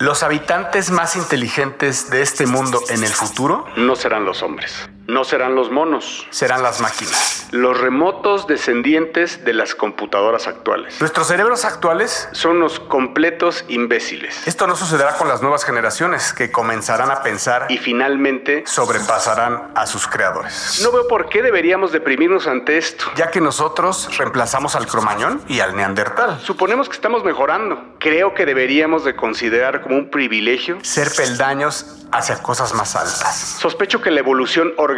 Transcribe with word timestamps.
Los 0.00 0.22
habitantes 0.22 0.92
más 0.92 1.16
inteligentes 1.16 2.08
de 2.08 2.22
este 2.22 2.46
mundo 2.46 2.78
en 2.88 3.02
el 3.02 3.10
futuro 3.10 3.66
no 3.76 3.96
serán 3.96 4.24
los 4.24 4.44
hombres, 4.44 4.88
no 5.08 5.24
serán 5.24 5.54
los 5.54 5.70
monos, 5.70 6.26
serán 6.28 6.62
las 6.62 6.82
máquinas. 6.82 7.48
los 7.50 7.80
remotos 7.80 8.46
descendientes 8.46 9.42
de 9.42 9.54
las 9.54 9.74
computadoras 9.74 10.46
actuales. 10.46 11.00
Nuestros 11.00 11.28
cerebros 11.28 11.64
actuales, 11.64 12.28
Son 12.32 12.60
los 12.60 12.78
completos 12.78 13.64
imbéciles. 13.68 14.46
esto 14.46 14.66
no 14.66 14.76
sucederá 14.76 15.16
con 15.16 15.26
las 15.26 15.40
nuevas 15.40 15.64
generaciones 15.64 16.34
que 16.34 16.52
comenzarán 16.52 17.10
a 17.10 17.22
pensar 17.22 17.64
Y 17.70 17.78
finalmente, 17.78 18.64
sobrepasarán 18.66 19.70
a 19.74 19.86
sus 19.86 20.06
creadores. 20.06 20.80
no 20.82 20.92
veo 20.92 21.08
por 21.08 21.30
qué 21.30 21.40
deberíamos 21.40 21.90
deprimirnos 21.90 22.46
ante 22.46 22.76
esto. 22.76 23.06
Ya 23.16 23.30
que 23.30 23.40
nosotros 23.40 24.14
reemplazamos 24.18 24.74
al 24.76 24.86
cromañón 24.86 25.40
y 25.48 25.60
al 25.60 25.74
neandertal. 25.74 26.38
Suponemos 26.44 26.86
que 26.90 26.96
estamos 26.96 27.24
mejorando. 27.24 27.82
Creo 27.98 28.34
que 28.34 28.44
deberíamos 28.44 29.04
de 29.04 29.16
considerar 29.16 29.80
como 29.80 29.96
un 29.96 30.10
privilegio. 30.10 30.76
Ser 30.82 31.10
peldaños 31.16 32.04
hacia 32.12 32.42
cosas 32.42 32.74
más 32.74 32.94
altas. 32.94 33.56
Sospecho 33.58 34.02
que 34.02 34.10
la 34.10 34.20
evolución 34.20 34.72
orgánica 34.76 34.97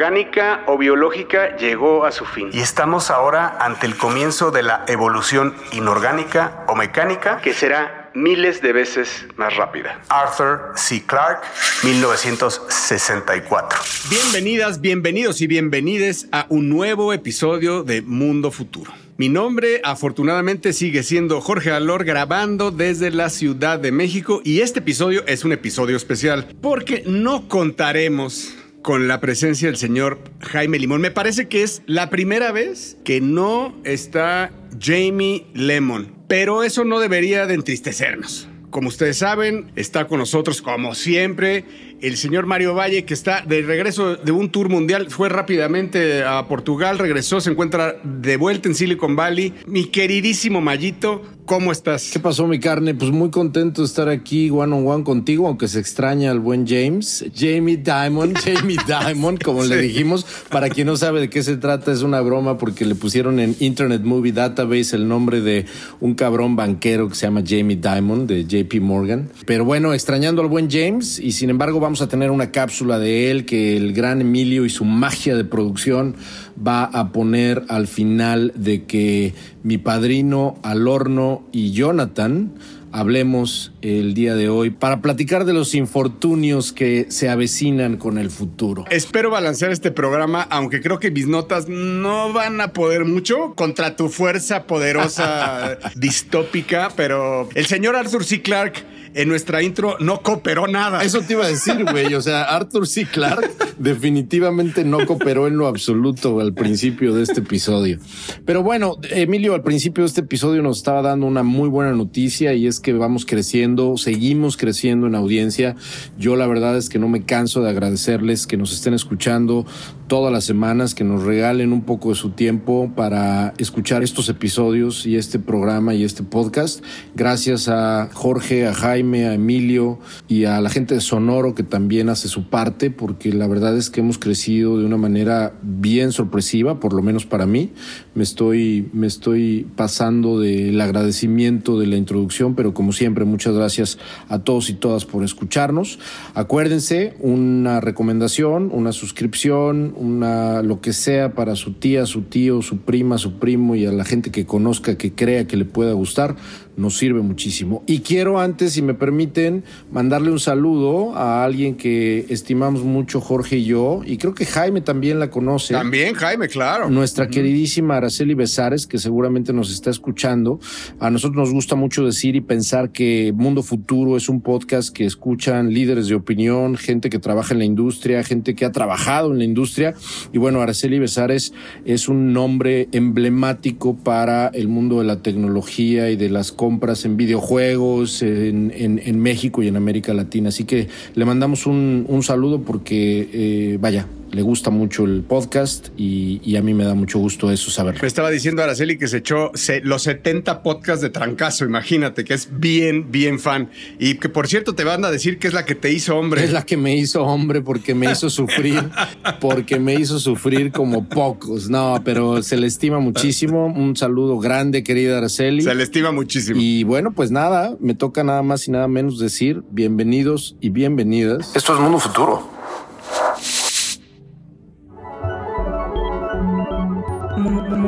o 0.66 0.78
biológica 0.78 1.59
llegó 1.59 2.06
a 2.06 2.10
su 2.10 2.24
fin. 2.24 2.48
Y 2.54 2.60
estamos 2.60 3.10
ahora 3.10 3.58
ante 3.60 3.84
el 3.84 3.98
comienzo 3.98 4.50
de 4.50 4.62
la 4.62 4.82
evolución 4.88 5.54
inorgánica 5.72 6.64
o 6.68 6.74
mecánica 6.74 7.38
Que 7.42 7.52
será 7.52 8.10
miles 8.14 8.62
de 8.62 8.72
veces 8.72 9.27
más 9.36 9.56
rápida. 9.56 10.00
Arthur 10.08 10.72
C. 10.74 11.02
Clarke, 11.05 11.46
1964. 11.84 13.78
Bienvenidas, 14.08 14.80
bienvenidos 14.80 15.42
y 15.42 15.46
bienvenides 15.46 16.28
a 16.32 16.46
un 16.48 16.70
nuevo 16.70 17.12
episodio 17.12 17.82
de 17.82 18.00
Mundo 18.00 18.50
Futuro. 18.50 18.91
Mi 19.19 19.28
nombre 19.28 19.82
afortunadamente 19.84 20.72
sigue 20.72 21.03
siendo 21.03 21.42
Jorge 21.42 21.72
Alor 21.72 22.05
grabando 22.05 22.70
desde 22.70 23.10
la 23.10 23.28
Ciudad 23.28 23.78
de 23.78 23.92
México 23.92 24.41
y 24.44 24.62
este 24.62 24.78
episodio 24.78 25.27
es 25.27 25.44
un 25.44 25.53
episodio 25.53 25.98
especial 25.98 26.48
porque 26.62 27.03
no 27.05 27.48
contaremos 27.48 28.55
con 28.83 29.09
la 29.09 29.20
presencia 29.20 29.69
del 29.69 29.77
señor 29.77 30.20
Jaime 30.41 30.78
Limón. 30.78 31.00
Me 31.00 31.11
parece 31.11 31.48
que 31.48 31.62
es 31.62 31.83
la 31.86 32.11
primera 32.11 32.53
vez 32.53 32.97
que 33.05 33.20
no 33.20 33.77
está 33.84 34.53
Jamie 34.81 35.47
Lemon, 35.55 36.14
pero 36.28 36.62
eso 36.62 36.84
no 36.84 37.00
debería 37.00 37.47
de 37.47 37.55
entristecernos. 37.55 38.48
Como 38.70 38.89
ustedes 38.89 39.19
saben, 39.19 39.72
está 39.75 40.06
con 40.06 40.20
nosotros 40.20 40.62
como 40.62 40.95
siempre 40.95 41.64
el 42.03 42.17
señor 42.17 42.47
Mario 42.47 42.75
Valle, 42.75 43.05
que 43.05 43.15
está 43.15 43.43
de 43.43 43.62
regreso 43.62 44.17
de 44.17 44.33
un 44.33 44.51
tour 44.51 44.69
mundial, 44.69 45.06
fue 45.11 45.29
rápidamente 45.29 46.25
a 46.25 46.47
Portugal, 46.48 46.98
regresó, 46.98 47.41
se 47.41 47.51
encuentra 47.51 47.97
de 48.03 48.37
vuelta 48.37 48.69
en 48.69 48.75
Silicon 48.75 49.17
Valley. 49.17 49.55
Mi 49.67 49.87
queridísimo 49.87 50.61
Mayito, 50.61 51.23
¿cómo 51.45 51.73
estás? 51.73 52.11
¿Qué 52.12 52.19
pasó, 52.19 52.47
mi 52.47 52.59
carne? 52.59 52.95
Pues 52.95 53.11
muy 53.11 53.31
contento 53.31 53.83
de 53.83 53.87
estar 53.87 54.09
aquí 54.09 54.51
one 54.51 54.75
on 54.75 54.87
one 54.87 55.05
contigo, 55.05 55.47
aunque 55.47 55.69
se 55.69 55.78
extraña 55.78 56.31
al 56.31 56.41
buen 56.41 56.67
James. 56.67 57.25
Jamie 57.34 57.77
Diamond, 57.77 58.39
Jamie 58.45 58.78
Diamond, 58.87 59.43
como 59.43 59.65
le 59.65 59.77
dijimos. 59.77 60.25
Para 60.48 60.71
quien 60.71 60.87
no 60.87 60.97
sabe 60.97 61.21
de 61.21 61.31
qué 61.31 61.43
se 61.43 61.56
trata, 61.56 61.93
es 61.93 62.03
una 62.03 62.21
broma 62.21 62.56
porque 62.56 62.84
le 62.84 62.95
pusieron 62.95 63.41
en 63.41 63.56
Internet 63.61 64.03
Movie 64.03 64.33
Database 64.33 64.97
el 64.97 65.06
nombre 65.06 65.41
de 65.41 65.67
un 66.01 66.15
cabrón 66.15 66.56
banquero 66.56 67.09
que 67.09 67.15
se 67.15 67.27
llama 67.27 67.43
Jamie 67.47 67.77
Diamond, 67.77 68.28
de 68.28 68.45
JP 68.45 68.81
Morgan. 68.81 69.31
Pero 69.45 69.65
bueno, 69.65 69.93
extrañando 69.93 70.41
al 70.43 70.48
buen 70.48 70.71
James, 70.71 71.19
y 71.19 71.33
sin 71.33 71.51
embargo, 71.51 71.81
vamos 71.81 71.89
a 71.98 72.08
tener 72.08 72.30
una 72.30 72.52
cápsula 72.52 73.00
de 73.00 73.33
él 73.33 73.44
que 73.44 73.77
el 73.77 73.92
gran 73.92 74.20
Emilio 74.20 74.64
y 74.64 74.70
su 74.70 74.84
magia 74.84 75.34
de 75.34 75.44
producción 75.44 76.14
va 76.56 76.84
a 76.84 77.10
poner 77.10 77.64
al 77.69 77.88
final 77.88 78.52
de 78.55 78.84
que 78.84 79.34
mi 79.64 79.77
padrino 79.77 80.56
al 80.62 80.86
horno 80.86 81.42
y 81.50 81.72
Jonathan 81.72 82.52
hablemos 82.92 83.72
el 83.82 84.14
día 84.14 84.34
de 84.34 84.48
hoy 84.48 84.70
para 84.70 85.00
platicar 85.00 85.44
de 85.44 85.52
los 85.52 85.74
infortunios 85.74 86.72
que 86.72 87.06
se 87.08 87.28
avecinan 87.28 87.96
con 87.96 88.18
el 88.18 88.30
futuro. 88.30 88.84
Espero 88.91 89.30
balancear 89.30 89.70
este 89.70 89.91
programa, 89.91 90.42
aunque 90.50 90.80
creo 90.80 90.98
que 90.98 91.10
mis 91.10 91.26
notas 91.26 91.68
no 91.68 92.32
van 92.32 92.60
a 92.60 92.72
poder 92.72 93.04
mucho 93.04 93.54
contra 93.54 93.96
tu 93.96 94.08
fuerza 94.08 94.64
poderosa 94.64 95.78
distópica, 95.96 96.91
pero 96.96 97.48
el 97.54 97.66
señor 97.66 97.96
Arthur 97.96 98.24
C. 98.24 98.42
Clarke 98.42 98.84
en 99.14 99.28
nuestra 99.28 99.62
intro 99.62 99.97
no 100.00 100.22
cooperó 100.22 100.66
nada. 100.66 101.02
Eso 101.02 101.20
te 101.22 101.32
iba 101.34 101.44
a 101.44 101.48
decir, 101.48 101.84
güey. 101.91 102.14
O 102.14 102.22
sea, 102.22 102.44
Arthur 102.44 102.86
C. 102.86 103.06
Clarke 103.06 103.50
definitivamente 103.78 104.84
no 104.84 105.04
cooperó 105.06 105.47
en 105.47 105.56
lo 105.56 105.66
absoluto 105.66 106.41
al 106.41 106.54
principio 106.54 107.14
de 107.14 107.22
este 107.22 107.41
episodio. 107.41 107.98
Pero 108.44 108.62
bueno, 108.62 108.97
Emilio, 109.10 109.54
al 109.54 109.62
principio 109.62 110.04
de 110.04 110.08
este 110.08 110.20
episodio 110.20 110.62
nos 110.62 110.78
estaba 110.78 111.02
dando 111.02 111.26
una 111.26 111.42
muy 111.42 111.68
buena 111.68 111.92
noticia 111.92 112.54
y 112.54 112.66
es 112.66 112.80
que 112.80 112.92
vamos 112.92 113.26
creciendo, 113.26 113.69
seguimos 113.97 114.56
creciendo 114.56 115.06
en 115.06 115.14
audiencia. 115.14 115.76
Yo 116.19 116.36
la 116.36 116.47
verdad 116.47 116.76
es 116.76 116.88
que 116.88 116.98
no 116.98 117.08
me 117.08 117.25
canso 117.25 117.62
de 117.62 117.70
agradecerles 117.70 118.47
que 118.47 118.56
nos 118.56 118.72
estén 118.72 118.94
escuchando 118.94 119.66
todas 120.10 120.32
las 120.32 120.43
semanas, 120.43 120.97
que 120.97 121.04
nos 121.04 121.22
regalen 121.22 121.72
un 121.72 121.82
poco 121.82 122.09
de 122.09 122.16
su 122.16 122.31
tiempo 122.31 122.91
para 122.97 123.54
escuchar 123.59 124.03
estos 124.03 124.28
episodios 124.28 125.06
y 125.06 125.15
este 125.15 125.38
programa 125.38 125.94
y 125.94 126.03
este 126.03 126.25
podcast. 126.25 126.84
Gracias 127.15 127.69
a 127.69 128.09
Jorge, 128.12 128.66
a 128.66 128.75
Jaime, 128.75 129.28
a 129.28 129.34
Emilio 129.34 130.00
y 130.26 130.47
a 130.47 130.60
la 130.60 130.69
gente 130.69 130.97
de 130.97 131.00
Sonoro 131.00 131.54
que 131.54 131.62
también 131.62 132.09
hace 132.09 132.26
su 132.26 132.48
parte, 132.50 132.91
porque 132.91 133.32
la 133.32 133.47
verdad 133.47 133.76
es 133.76 133.88
que 133.88 134.00
hemos 134.00 134.19
crecido 134.19 134.78
de 134.78 134.84
una 134.84 134.97
manera 134.97 135.53
bien 135.62 136.10
sorpresiva, 136.10 136.81
por 136.81 136.92
lo 136.92 137.03
menos 137.03 137.25
para 137.25 137.47
mí. 137.47 137.71
Me 138.16 138.25
estoy, 138.25 138.91
me 138.92 139.06
estoy 139.06 139.69
pasando 139.77 140.41
del 140.41 140.81
agradecimiento 140.81 141.78
de 141.78 141.87
la 141.87 141.94
introducción, 141.94 142.56
pero 142.56 142.75
como 142.75 142.91
siempre, 142.91 143.25
muchas 143.25 143.54
gracias 143.54 143.97
a 144.28 144.41
todos 144.41 144.71
y 144.71 144.75
todas 144.75 145.04
por 145.04 145.22
escucharnos. 145.22 146.00
Acuérdense, 146.34 147.15
una 147.21 147.81
recomendación, 147.81 148.72
una 148.75 148.91
suscripción, 148.91 149.94
una 150.00 150.62
lo 150.62 150.81
que 150.81 150.94
sea 150.94 151.34
para 151.34 151.55
su 151.56 151.75
tía, 151.75 152.06
su 152.06 152.22
tío, 152.22 152.62
su 152.62 152.78
prima, 152.78 153.19
su 153.19 153.38
primo 153.38 153.75
y 153.77 153.84
a 153.84 153.93
la 153.93 154.05
gente 154.05 154.31
que 154.31 154.47
conozca, 154.47 154.97
que 154.97 155.12
crea 155.12 155.47
que 155.47 155.59
le 155.59 155.66
pueda 155.66 155.93
gustar, 155.93 156.37
nos 156.80 156.96
sirve 156.96 157.20
muchísimo. 157.20 157.84
Y 157.86 158.00
quiero 158.00 158.41
antes, 158.41 158.72
si 158.72 158.82
me 158.82 158.94
permiten, 158.94 159.64
mandarle 159.92 160.30
un 160.32 160.41
saludo 160.41 161.14
a 161.14 161.44
alguien 161.44 161.76
que 161.76 162.26
estimamos 162.30 162.82
mucho, 162.82 163.20
Jorge 163.20 163.58
y 163.58 163.64
yo, 163.64 164.00
y 164.04 164.16
creo 164.16 164.34
que 164.34 164.46
Jaime 164.46 164.80
también 164.80 165.18
la 165.18 165.30
conoce. 165.30 165.74
También, 165.74 166.14
Jaime, 166.14 166.48
claro. 166.48 166.88
Nuestra 166.88 167.28
queridísima 167.28 167.98
Araceli 167.98 168.34
Besares, 168.34 168.86
que 168.86 168.98
seguramente 168.98 169.52
nos 169.52 169.70
está 169.70 169.91
escuchando. 169.91 170.58
A 170.98 171.10
nosotros 171.10 171.36
nos 171.36 171.52
gusta 171.52 171.76
mucho 171.76 172.04
decir 172.04 172.34
y 172.34 172.41
pensar 172.41 172.91
que 172.91 173.32
Mundo 173.36 173.62
Futuro 173.62 174.16
es 174.16 174.28
un 174.28 174.41
podcast 174.41 174.91
que 174.91 175.04
escuchan 175.04 175.72
líderes 175.72 176.08
de 176.08 176.14
opinión, 176.14 176.76
gente 176.76 177.10
que 177.10 177.18
trabaja 177.18 177.52
en 177.52 177.58
la 177.58 177.66
industria, 177.66 178.24
gente 178.24 178.54
que 178.54 178.64
ha 178.64 178.72
trabajado 178.72 179.32
en 179.32 179.38
la 179.38 179.44
industria. 179.44 179.94
Y 180.32 180.38
bueno, 180.38 180.60
Araceli 180.62 180.98
Besares 180.98 181.52
es 181.84 182.08
un 182.08 182.32
nombre 182.32 182.88
emblemático 182.92 183.97
para 183.97 184.48
el 184.48 184.68
mundo 184.68 184.98
de 184.98 185.04
la 185.04 185.22
tecnología 185.22 186.10
y 186.10 186.16
de 186.16 186.30
las 186.30 186.52
compras 186.70 187.04
en 187.04 187.16
videojuegos 187.16 188.22
en, 188.22 188.72
en, 188.72 189.00
en 189.04 189.19
México 189.19 189.60
y 189.60 189.66
en 189.66 189.75
América 189.75 190.14
Latina. 190.14 190.50
Así 190.50 190.62
que 190.62 190.86
le 191.16 191.25
mandamos 191.25 191.66
un, 191.66 192.04
un 192.06 192.22
saludo 192.22 192.60
porque, 192.60 193.28
eh, 193.32 193.78
vaya, 193.81 194.06
le 194.32 194.42
gusta 194.42 194.70
mucho 194.70 195.04
el 195.04 195.22
podcast 195.22 195.88
y, 195.96 196.41
y, 196.44 196.56
a 196.56 196.62
mí 196.62 196.74
me 196.74 196.84
da 196.84 196.94
mucho 196.94 197.18
gusto 197.18 197.50
eso 197.50 197.70
saberlo. 197.70 198.00
Me 198.00 198.08
estaba 198.08 198.30
diciendo 198.30 198.62
Araceli 198.62 198.98
que 198.98 199.08
se 199.08 199.18
echó 199.18 199.50
se, 199.54 199.80
los 199.80 200.02
70 200.02 200.62
podcasts 200.62 201.02
de 201.02 201.10
trancazo, 201.10 201.64
imagínate, 201.64 202.24
que 202.24 202.34
es 202.34 202.48
bien, 202.50 203.10
bien 203.10 203.38
fan. 203.41 203.70
Y 203.98 204.14
que 204.14 204.28
por 204.28 204.48
cierto 204.48 204.74
te 204.74 204.84
van 204.84 205.04
a 205.04 205.10
decir 205.10 205.38
que 205.38 205.48
es 205.48 205.54
la 205.54 205.64
que 205.64 205.74
te 205.74 205.92
hizo 205.92 206.16
hombre. 206.16 206.44
Es 206.44 206.52
la 206.52 206.64
que 206.64 206.76
me 206.76 206.96
hizo 206.96 207.22
hombre 207.24 207.60
porque 207.60 207.94
me 207.94 208.10
hizo 208.10 208.30
sufrir, 208.30 208.91
porque 209.41 209.78
me 209.78 209.94
hizo 209.94 210.18
sufrir 210.18 210.72
como 210.72 211.08
pocos. 211.08 211.68
No, 211.68 212.00
pero 212.04 212.42
se 212.42 212.56
le 212.56 212.66
estima 212.66 213.00
muchísimo. 213.00 213.66
Un 213.66 213.97
saludo 213.97 214.38
grande, 214.38 214.83
querida 214.83 215.18
Araceli. 215.18 215.62
Se 215.62 215.74
le 215.74 215.83
estima 215.83 216.12
muchísimo. 216.12 216.60
Y 216.60 216.84
bueno, 216.84 217.12
pues 217.12 217.30
nada, 217.30 217.76
me 217.80 217.94
toca 217.94 218.24
nada 218.24 218.42
más 218.42 218.68
y 218.68 218.71
nada 218.71 218.88
menos 218.88 219.18
decir 219.18 219.62
bienvenidos 219.71 220.56
y 220.60 220.71
bienvenidas. 220.71 221.54
Esto 221.54 221.74
es 221.74 221.80
Mundo 221.80 221.98
Futuro. 221.98 222.59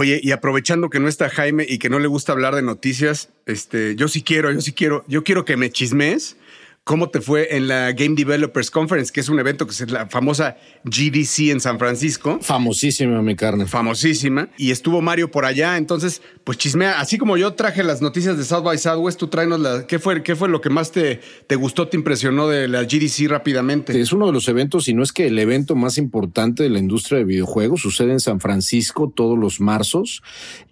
Oye, 0.00 0.20
y 0.22 0.30
aprovechando 0.30 0.90
que 0.90 1.00
no 1.00 1.08
está 1.08 1.28
Jaime 1.28 1.66
y 1.68 1.78
que 1.78 1.90
no 1.90 1.98
le 1.98 2.06
gusta 2.06 2.30
hablar 2.30 2.54
de 2.54 2.62
noticias, 2.62 3.30
este, 3.46 3.96
yo 3.96 4.06
sí 4.06 4.22
quiero, 4.22 4.52
yo 4.52 4.60
sí 4.60 4.72
quiero, 4.72 5.04
yo 5.08 5.24
quiero 5.24 5.44
que 5.44 5.56
me 5.56 5.72
chismes 5.72 6.36
cómo 6.88 7.10
te 7.10 7.20
fue 7.20 7.54
en 7.54 7.68
la 7.68 7.92
Game 7.92 8.14
Developers 8.14 8.70
Conference, 8.70 9.12
que 9.12 9.20
es 9.20 9.28
un 9.28 9.38
evento 9.38 9.66
que 9.66 9.72
es 9.72 9.90
la 9.90 10.06
famosa 10.06 10.56
GDC 10.84 11.50
en 11.50 11.60
San 11.60 11.78
Francisco. 11.78 12.38
Famosísima 12.40 13.20
mi 13.20 13.36
carne. 13.36 13.66
Famosísima. 13.66 14.48
Y 14.56 14.70
estuvo 14.70 15.02
Mario 15.02 15.30
por 15.30 15.44
allá. 15.44 15.76
Entonces, 15.76 16.22
pues 16.44 16.56
chismea. 16.56 16.98
Así 16.98 17.18
como 17.18 17.36
yo 17.36 17.52
traje 17.52 17.84
las 17.84 18.00
noticias 18.00 18.38
de 18.38 18.44
South 18.44 18.62
by 18.62 18.78
Southwest, 18.78 19.20
tú 19.20 19.28
tráenos 19.28 19.60
la. 19.60 19.86
¿Qué 19.86 19.98
fue, 19.98 20.22
qué 20.22 20.34
fue 20.34 20.48
lo 20.48 20.62
que 20.62 20.70
más 20.70 20.90
te, 20.90 21.20
te 21.46 21.56
gustó, 21.56 21.88
te 21.88 21.98
impresionó 21.98 22.48
de 22.48 22.68
la 22.68 22.84
GDC 22.84 23.28
rápidamente? 23.28 24.00
Es 24.00 24.14
uno 24.14 24.26
de 24.26 24.32
los 24.32 24.48
eventos, 24.48 24.88
y 24.88 24.94
no 24.94 25.02
es 25.02 25.12
que 25.12 25.26
el 25.26 25.38
evento 25.38 25.76
más 25.76 25.98
importante 25.98 26.62
de 26.62 26.70
la 26.70 26.78
industria 26.78 27.18
de 27.18 27.24
videojuegos, 27.24 27.82
sucede 27.82 28.12
en 28.12 28.20
San 28.20 28.40
Francisco 28.40 29.12
todos 29.14 29.38
los 29.38 29.60
marzos. 29.60 30.22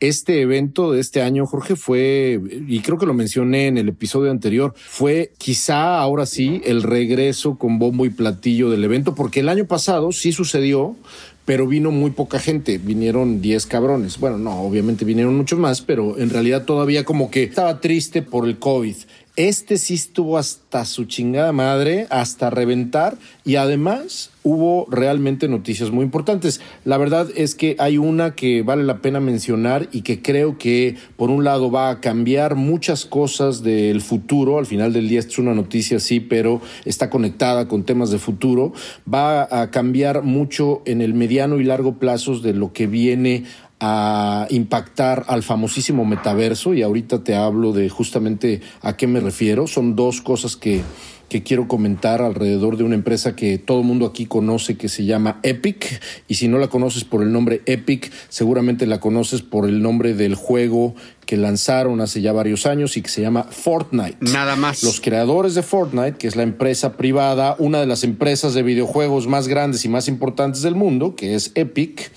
Este 0.00 0.40
evento 0.40 0.92
de 0.92 1.00
este 1.00 1.20
año, 1.20 1.44
Jorge, 1.44 1.76
fue, 1.76 2.40
y 2.66 2.80
creo 2.80 2.96
que 2.96 3.04
lo 3.04 3.12
mencioné 3.12 3.66
en 3.66 3.76
el 3.76 3.90
episodio 3.90 4.30
anterior, 4.30 4.72
fue 4.78 5.34
quizá 5.36 6.06
ahora 6.06 6.25
sí 6.25 6.62
el 6.64 6.82
regreso 6.82 7.56
con 7.56 7.79
bombo 7.79 8.06
y 8.06 8.11
platillo 8.11 8.70
del 8.70 8.85
evento, 8.85 9.14
porque 9.14 9.41
el 9.41 9.49
año 9.49 9.67
pasado 9.67 10.12
sí 10.12 10.32
sucedió, 10.32 10.97
pero 11.44 11.67
vino 11.67 11.91
muy 11.91 12.11
poca 12.11 12.38
gente, 12.38 12.79
vinieron 12.79 13.41
10 13.41 13.67
cabrones. 13.67 14.19
Bueno, 14.19 14.38
no, 14.38 14.62
obviamente 14.62 15.05
vinieron 15.05 15.37
muchos 15.37 15.58
más, 15.58 15.82
pero 15.82 16.19
en 16.19 16.31
realidad 16.31 16.64
todavía 16.64 17.05
como 17.05 17.31
que 17.31 17.43
estaba 17.43 17.81
triste 17.81 18.23
por 18.23 18.47
el 18.47 18.58
COVID. 18.58 18.97
Este 19.36 19.76
sí 19.76 19.92
estuvo 19.92 20.38
hasta 20.38 20.86
su 20.86 21.04
chingada 21.04 21.52
madre, 21.52 22.06
hasta 22.08 22.48
reventar 22.48 23.18
y 23.44 23.56
además 23.56 24.30
hubo 24.44 24.86
realmente 24.90 25.46
noticias 25.46 25.90
muy 25.90 26.04
importantes. 26.04 26.62
La 26.86 26.96
verdad 26.96 27.28
es 27.36 27.54
que 27.54 27.76
hay 27.78 27.98
una 27.98 28.34
que 28.34 28.62
vale 28.62 28.84
la 28.84 29.02
pena 29.02 29.20
mencionar 29.20 29.90
y 29.92 30.00
que 30.02 30.22
creo 30.22 30.56
que 30.56 30.96
por 31.16 31.28
un 31.28 31.44
lado 31.44 31.70
va 31.70 31.90
a 31.90 32.00
cambiar 32.00 32.54
muchas 32.54 33.04
cosas 33.04 33.62
del 33.62 34.00
futuro. 34.00 34.58
Al 34.58 34.64
final 34.64 34.94
del 34.94 35.06
día 35.06 35.18
es 35.18 35.38
una 35.38 35.52
noticia 35.52 36.00
sí, 36.00 36.18
pero 36.20 36.62
está 36.86 37.10
conectada 37.10 37.68
con 37.68 37.84
temas 37.84 38.10
de 38.10 38.18
futuro. 38.18 38.72
Va 39.12 39.46
a 39.50 39.70
cambiar 39.70 40.22
mucho 40.22 40.80
en 40.86 41.02
el 41.02 41.12
mediano 41.12 41.60
y 41.60 41.64
largo 41.64 41.98
plazo 41.98 42.38
de 42.38 42.54
lo 42.54 42.72
que 42.72 42.86
viene 42.86 43.44
a 43.81 44.46
impactar 44.50 45.25
al 45.28 45.43
famosísimo 45.43 46.05
metaverso 46.05 46.73
y 46.75 46.82
ahorita 46.82 47.25
te 47.25 47.34
hablo 47.34 47.73
de 47.73 47.88
justamente 47.88 48.61
a 48.81 48.96
qué 48.96 49.06
me 49.06 49.20
refiero. 49.20 49.67
Son 49.67 49.96
dos 49.96 50.23
cosas 50.23 50.56
que, 50.56 50.82
que 51.28 51.43
quiero 51.43 51.69
comentar 51.69 52.23
alrededor 52.23 52.76
de 52.76 52.84
una 52.84 52.94
empresa 52.94 53.34
que 53.34 53.58
todo 53.58 53.81
el 53.81 53.87
mundo 53.87 54.06
aquí 54.06 54.26
conoce 54.26 54.76
que 54.76 54.88
se 54.88 55.05
llama 55.05 55.40
Epic 55.43 56.00
y 56.28 56.34
si 56.34 56.49
no 56.49 56.58
la 56.58 56.69
conoces 56.69 57.05
por 57.05 57.23
el 57.23 57.32
nombre 57.32 57.62
Epic 57.67 58.12
seguramente 58.28 58.87
la 58.87 59.00
conoces 59.00 59.43
por 59.43 59.69
el 59.69 59.82
nombre 59.82 60.14
del 60.14 60.37
juego 60.37 60.94
que 61.26 61.37
lanzaron 61.37 62.00
hace 62.00 62.20
ya 62.23 62.32
varios 62.32 62.67
años 62.67 62.96
y 62.96 63.02
que 63.02 63.08
se 63.08 63.20
llama 63.20 63.43
Fortnite. 63.43 64.19
Nada 64.20 64.55
más. 64.55 64.84
Los 64.84 65.00
creadores 65.00 65.55
de 65.55 65.62
Fortnite, 65.62 66.17
que 66.17 66.28
es 66.28 66.37
la 66.37 66.44
empresa 66.44 66.96
privada, 66.96 67.56
una 67.58 67.81
de 67.81 67.87
las 67.87 68.05
empresas 68.05 68.55
de 68.55 68.62
videojuegos 68.62 69.26
más 69.26 69.49
grandes 69.49 69.84
y 69.84 69.88
más 69.88 70.06
importantes 70.06 70.62
del 70.62 70.76
mundo, 70.76 71.17
que 71.17 71.34
es 71.34 71.50
Epic, 71.56 72.12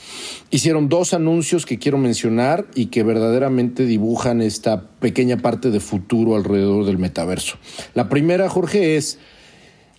hicieron 0.52 0.90
dos 0.90 1.14
anuncios 1.14 1.66
que 1.66 1.80
quiero 1.80 1.98
mencionar 1.98 2.68
y 2.76 2.88
que 2.88 3.02
verdaderamente 3.04 3.86
dibujan 3.86 4.42
esta 4.42 4.84
pequeña 5.00 5.38
parte 5.38 5.72
de 5.72 5.80
futuro 5.80 6.36
alrededor 6.36 6.86
del 6.86 7.00
metaverso. 7.00 7.58
La 7.96 8.10
primera, 8.10 8.48
Jorge, 8.48 8.96
es 8.96 9.18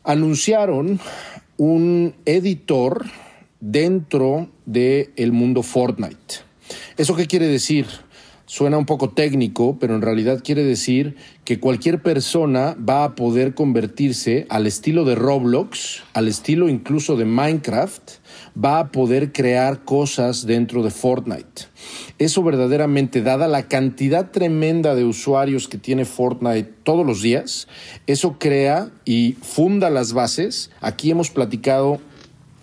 anunciaron 0.04 1.00
un 1.56 2.14
editor 2.24 3.06
dentro 3.60 4.48
del 4.66 5.10
el 5.16 5.32
mundo 5.32 5.62
Fortnite. 5.62 6.36
¿Eso 6.96 7.16
qué 7.16 7.26
quiere 7.26 7.46
decir? 7.46 7.86
Suena 8.52 8.78
un 8.78 8.84
poco 8.84 9.10
técnico, 9.10 9.76
pero 9.78 9.94
en 9.94 10.02
realidad 10.02 10.42
quiere 10.42 10.64
decir 10.64 11.14
que 11.44 11.60
cualquier 11.60 12.02
persona 12.02 12.76
va 12.76 13.04
a 13.04 13.14
poder 13.14 13.54
convertirse 13.54 14.44
al 14.48 14.66
estilo 14.66 15.04
de 15.04 15.14
Roblox, 15.14 16.02
al 16.14 16.26
estilo 16.26 16.68
incluso 16.68 17.14
de 17.14 17.26
Minecraft, 17.26 18.02
va 18.58 18.80
a 18.80 18.90
poder 18.90 19.30
crear 19.30 19.84
cosas 19.84 20.46
dentro 20.46 20.82
de 20.82 20.90
Fortnite. 20.90 21.68
Eso 22.18 22.42
verdaderamente, 22.42 23.22
dada 23.22 23.46
la 23.46 23.68
cantidad 23.68 24.32
tremenda 24.32 24.96
de 24.96 25.04
usuarios 25.04 25.68
que 25.68 25.78
tiene 25.78 26.04
Fortnite 26.04 26.72
todos 26.82 27.06
los 27.06 27.22
días, 27.22 27.68
eso 28.08 28.36
crea 28.40 28.90
y 29.04 29.36
funda 29.42 29.90
las 29.90 30.12
bases. 30.12 30.72
Aquí 30.80 31.12
hemos 31.12 31.30
platicado 31.30 32.00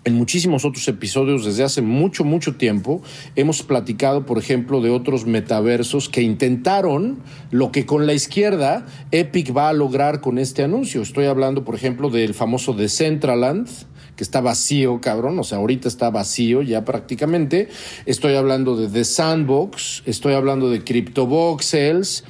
en 0.08 0.14
muchísimos 0.14 0.64
otros 0.64 0.88
episodios 0.88 1.44
desde 1.44 1.62
hace 1.62 1.82
mucho, 1.82 2.24
mucho 2.24 2.56
tiempo. 2.56 3.02
Hemos 3.36 3.62
platicado, 3.62 4.24
por 4.24 4.38
ejemplo, 4.38 4.80
de 4.80 4.90
otros 4.90 5.26
metaversos 5.26 6.08
que 6.08 6.22
intentaron 6.22 7.18
lo 7.50 7.70
que 7.70 7.84
con 7.84 8.06
la 8.06 8.14
izquierda 8.14 8.86
Epic 9.12 9.54
va 9.54 9.68
a 9.68 9.74
lograr 9.74 10.20
con 10.20 10.38
este 10.38 10.64
anuncio. 10.64 11.02
Estoy 11.02 11.26
hablando, 11.26 11.64
por 11.64 11.74
ejemplo, 11.74 12.08
del 12.08 12.32
famoso 12.34 12.72
Decentraland 12.72 13.68
que 14.16 14.24
está 14.24 14.40
vacío, 14.40 15.00
cabrón, 15.00 15.38
o 15.38 15.44
sea, 15.44 15.58
ahorita 15.58 15.86
está 15.86 16.10
vacío 16.10 16.62
ya 16.62 16.84
prácticamente. 16.84 17.68
Estoy 18.04 18.34
hablando 18.34 18.76
de 18.76 18.88
The 18.88 19.04
Sandbox, 19.04 20.02
estoy 20.06 20.34
hablando 20.34 20.70
de 20.70 20.82
CryptoVoxels 20.82 22.24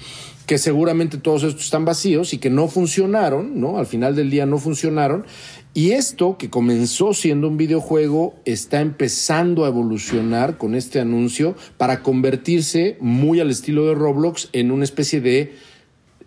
que 0.48 0.56
seguramente 0.56 1.19
todos 1.19 1.42
estos 1.42 1.66
están 1.66 1.84
vacíos 1.84 2.32
y 2.32 2.38
que 2.38 2.48
no 2.48 2.69
funcionaron, 2.69 3.60
¿no? 3.60 3.76
Al 3.76 3.84
final 3.84 4.16
del 4.16 4.30
día 4.30 4.46
no 4.46 4.56
funcionaron. 4.56 5.26
Y 5.75 5.93
esto, 5.93 6.38
que 6.38 6.50
comenzó 6.50 7.15
siendo 7.15 7.47
un 7.47 7.56
videojuego, 7.56 8.35
está 8.44 8.81
empezando 8.81 9.65
a 9.65 9.69
evolucionar 9.69 10.59
con 10.59 10.75
este 10.75 10.99
anuncio 10.99 11.55
para 11.76 12.03
convertirse 12.03 12.97
muy 13.00 13.41
al 13.41 13.50
estilo 13.50 13.87
de 13.87 13.94
Roblox 13.94 14.49
en 14.53 14.70
una 14.70 14.85
especie 14.85 15.20
de 15.20 15.55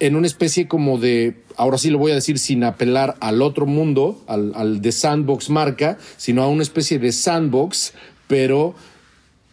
en 0.01 0.15
una 0.15 0.25
especie 0.25 0.67
como 0.67 0.97
de, 0.97 1.43
ahora 1.57 1.77
sí 1.77 1.91
lo 1.91 1.99
voy 1.99 2.11
a 2.11 2.15
decir 2.15 2.39
sin 2.39 2.63
apelar 2.63 3.17
al 3.19 3.43
otro 3.43 3.67
mundo, 3.67 4.19
al, 4.25 4.81
de 4.81 4.91
Sandbox 4.91 5.51
marca, 5.51 5.99
sino 6.17 6.41
a 6.41 6.47
una 6.47 6.63
especie 6.63 6.97
de 6.97 7.11
sandbox, 7.11 7.93
pero 8.27 8.73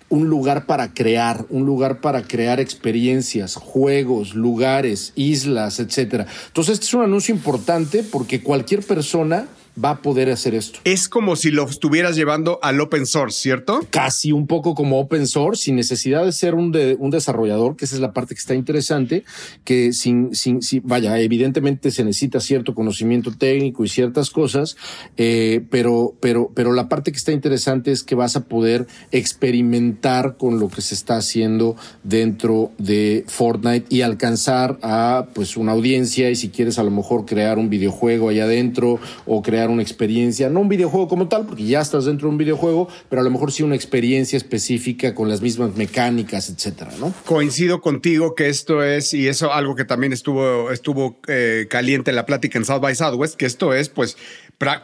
un 0.09 0.31
lugar 0.31 0.65
para 0.65 0.95
crear, 0.95 1.45
un 1.51 1.67
lugar 1.67 2.01
para 2.01 2.23
crear 2.23 2.61
experiencias, 2.61 3.57
juegos, 3.57 4.35
lugares, 4.35 5.13
islas, 5.17 5.81
etcétera. 5.81 6.27
Entonces, 6.47 6.75
este 6.75 6.87
es 6.87 6.95
un 6.95 7.03
anuncio 7.03 7.35
importante 7.35 8.03
porque 8.03 8.43
cualquier 8.43 8.83
persona 8.83 9.49
va 9.83 9.91
a 9.91 10.03
poder 10.03 10.31
hacer 10.31 10.55
esto. 10.55 10.81
Es 10.85 11.09
como 11.09 11.37
si 11.37 11.51
lo 11.51 11.65
estuvieras 11.65 12.17
llevando 12.17 12.59
al 12.63 12.81
open 12.81 13.07
source, 13.07 13.41
¿cierto? 13.41 13.81
Casi 13.91 14.33
un 14.33 14.47
poco 14.47 14.75
como 14.75 15.01
open 15.01 15.27
source, 15.27 15.65
sin 15.65 15.77
necesidad 15.77 16.25
de 16.25 16.33
ser 16.33 16.55
un, 16.55 16.73
de, 16.73 16.97
un 16.99 17.11
desarrollador, 17.11 17.77
que 17.77 17.85
esa 17.85 17.95
es 17.95 18.01
la 18.01 18.13
parte 18.13 18.35
que 18.35 18.41
está 18.41 18.55
interesante, 18.55 19.25
que 19.65 19.93
sin, 19.93 20.35
sin, 20.35 20.63
sin, 20.63 20.83
vaya, 20.85 21.19
evidentemente 21.21 21.91
se 21.91 22.05
necesita 22.05 22.41
cierto 22.41 22.75
conocimiento 22.75 23.33
técnico 23.33 23.85
y 23.85 23.89
ciertas 23.89 24.31
cosas, 24.31 24.77
eh, 25.17 25.65
pero, 25.71 26.15
pero, 26.21 26.51
pero 26.55 26.73
la 26.73 26.89
parte 26.89 27.13
que 27.13 27.19
está 27.19 27.33
interesante 27.33 27.93
es 27.93 28.03
que 28.03 28.15
vas 28.15 28.37
a 28.37 28.45
poder 28.45 28.87
experimentar 29.13 30.37
con 30.37 30.59
lo 30.59 30.69
que 30.69 30.83
se 30.83 30.95
está 30.95 31.17
haciendo 31.17 31.77
dentro 32.03 32.73
de 32.79 33.25
Fortnite 33.27 33.87
y 33.89 34.03
alcanzar 34.03 34.79
a 34.83 35.27
pues 35.35 35.57
una 35.57 35.73
audiencia 35.73 36.31
y 36.31 36.37
si 36.37 36.49
quieres 36.49 36.79
a 36.79 36.83
lo 36.83 36.91
mejor 36.91 37.25
crear 37.25 37.59
un 37.59 37.71
videojuego 37.71 38.29
allá 38.29 38.45
adentro 38.45 38.99
o 39.27 39.43
crear 39.43 39.68
una 39.71 39.83
experiencia, 39.83 40.49
no 40.49 40.61
un 40.61 40.69
videojuego 40.69 41.09
como 41.09 41.29
tal, 41.29 41.47
porque 41.47 41.65
ya 41.65 41.81
estás 41.81 42.05
dentro 42.05 42.29
de 42.29 42.33
un 42.33 42.39
videojuego, 42.39 42.89
pero 43.09 43.21
a 43.21 43.25
lo 43.25 43.31
mejor 43.31 43.53
sí 43.53 43.63
una 43.63 43.75
experiencia 43.75 44.37
específica 44.37 45.15
con 45.15 45.29
las 45.29 45.41
mismas 45.41 45.77
mecánicas, 45.77 46.51
etcétera, 46.51 46.93
¿no? 46.99 47.13
Coincido 47.25 47.81
contigo 47.81 48.35
que 48.35 48.49
esto 48.49 48.83
es, 48.83 49.15
y 49.15 49.29
eso 49.29 49.53
algo 49.53 49.75
que 49.75 49.85
también 49.85 50.13
estuvo, 50.13 50.71
estuvo 50.71 51.19
eh, 51.29 51.67
caliente 51.69 52.11
en 52.11 52.17
la 52.17 52.27
plática 52.27 52.59
en 52.59 52.65
South 52.65 52.81
by 52.81 52.95
Southwest, 52.95 53.37
que 53.37 53.47
esto 53.47 53.75
es, 53.75 53.89
pues, 53.89 54.17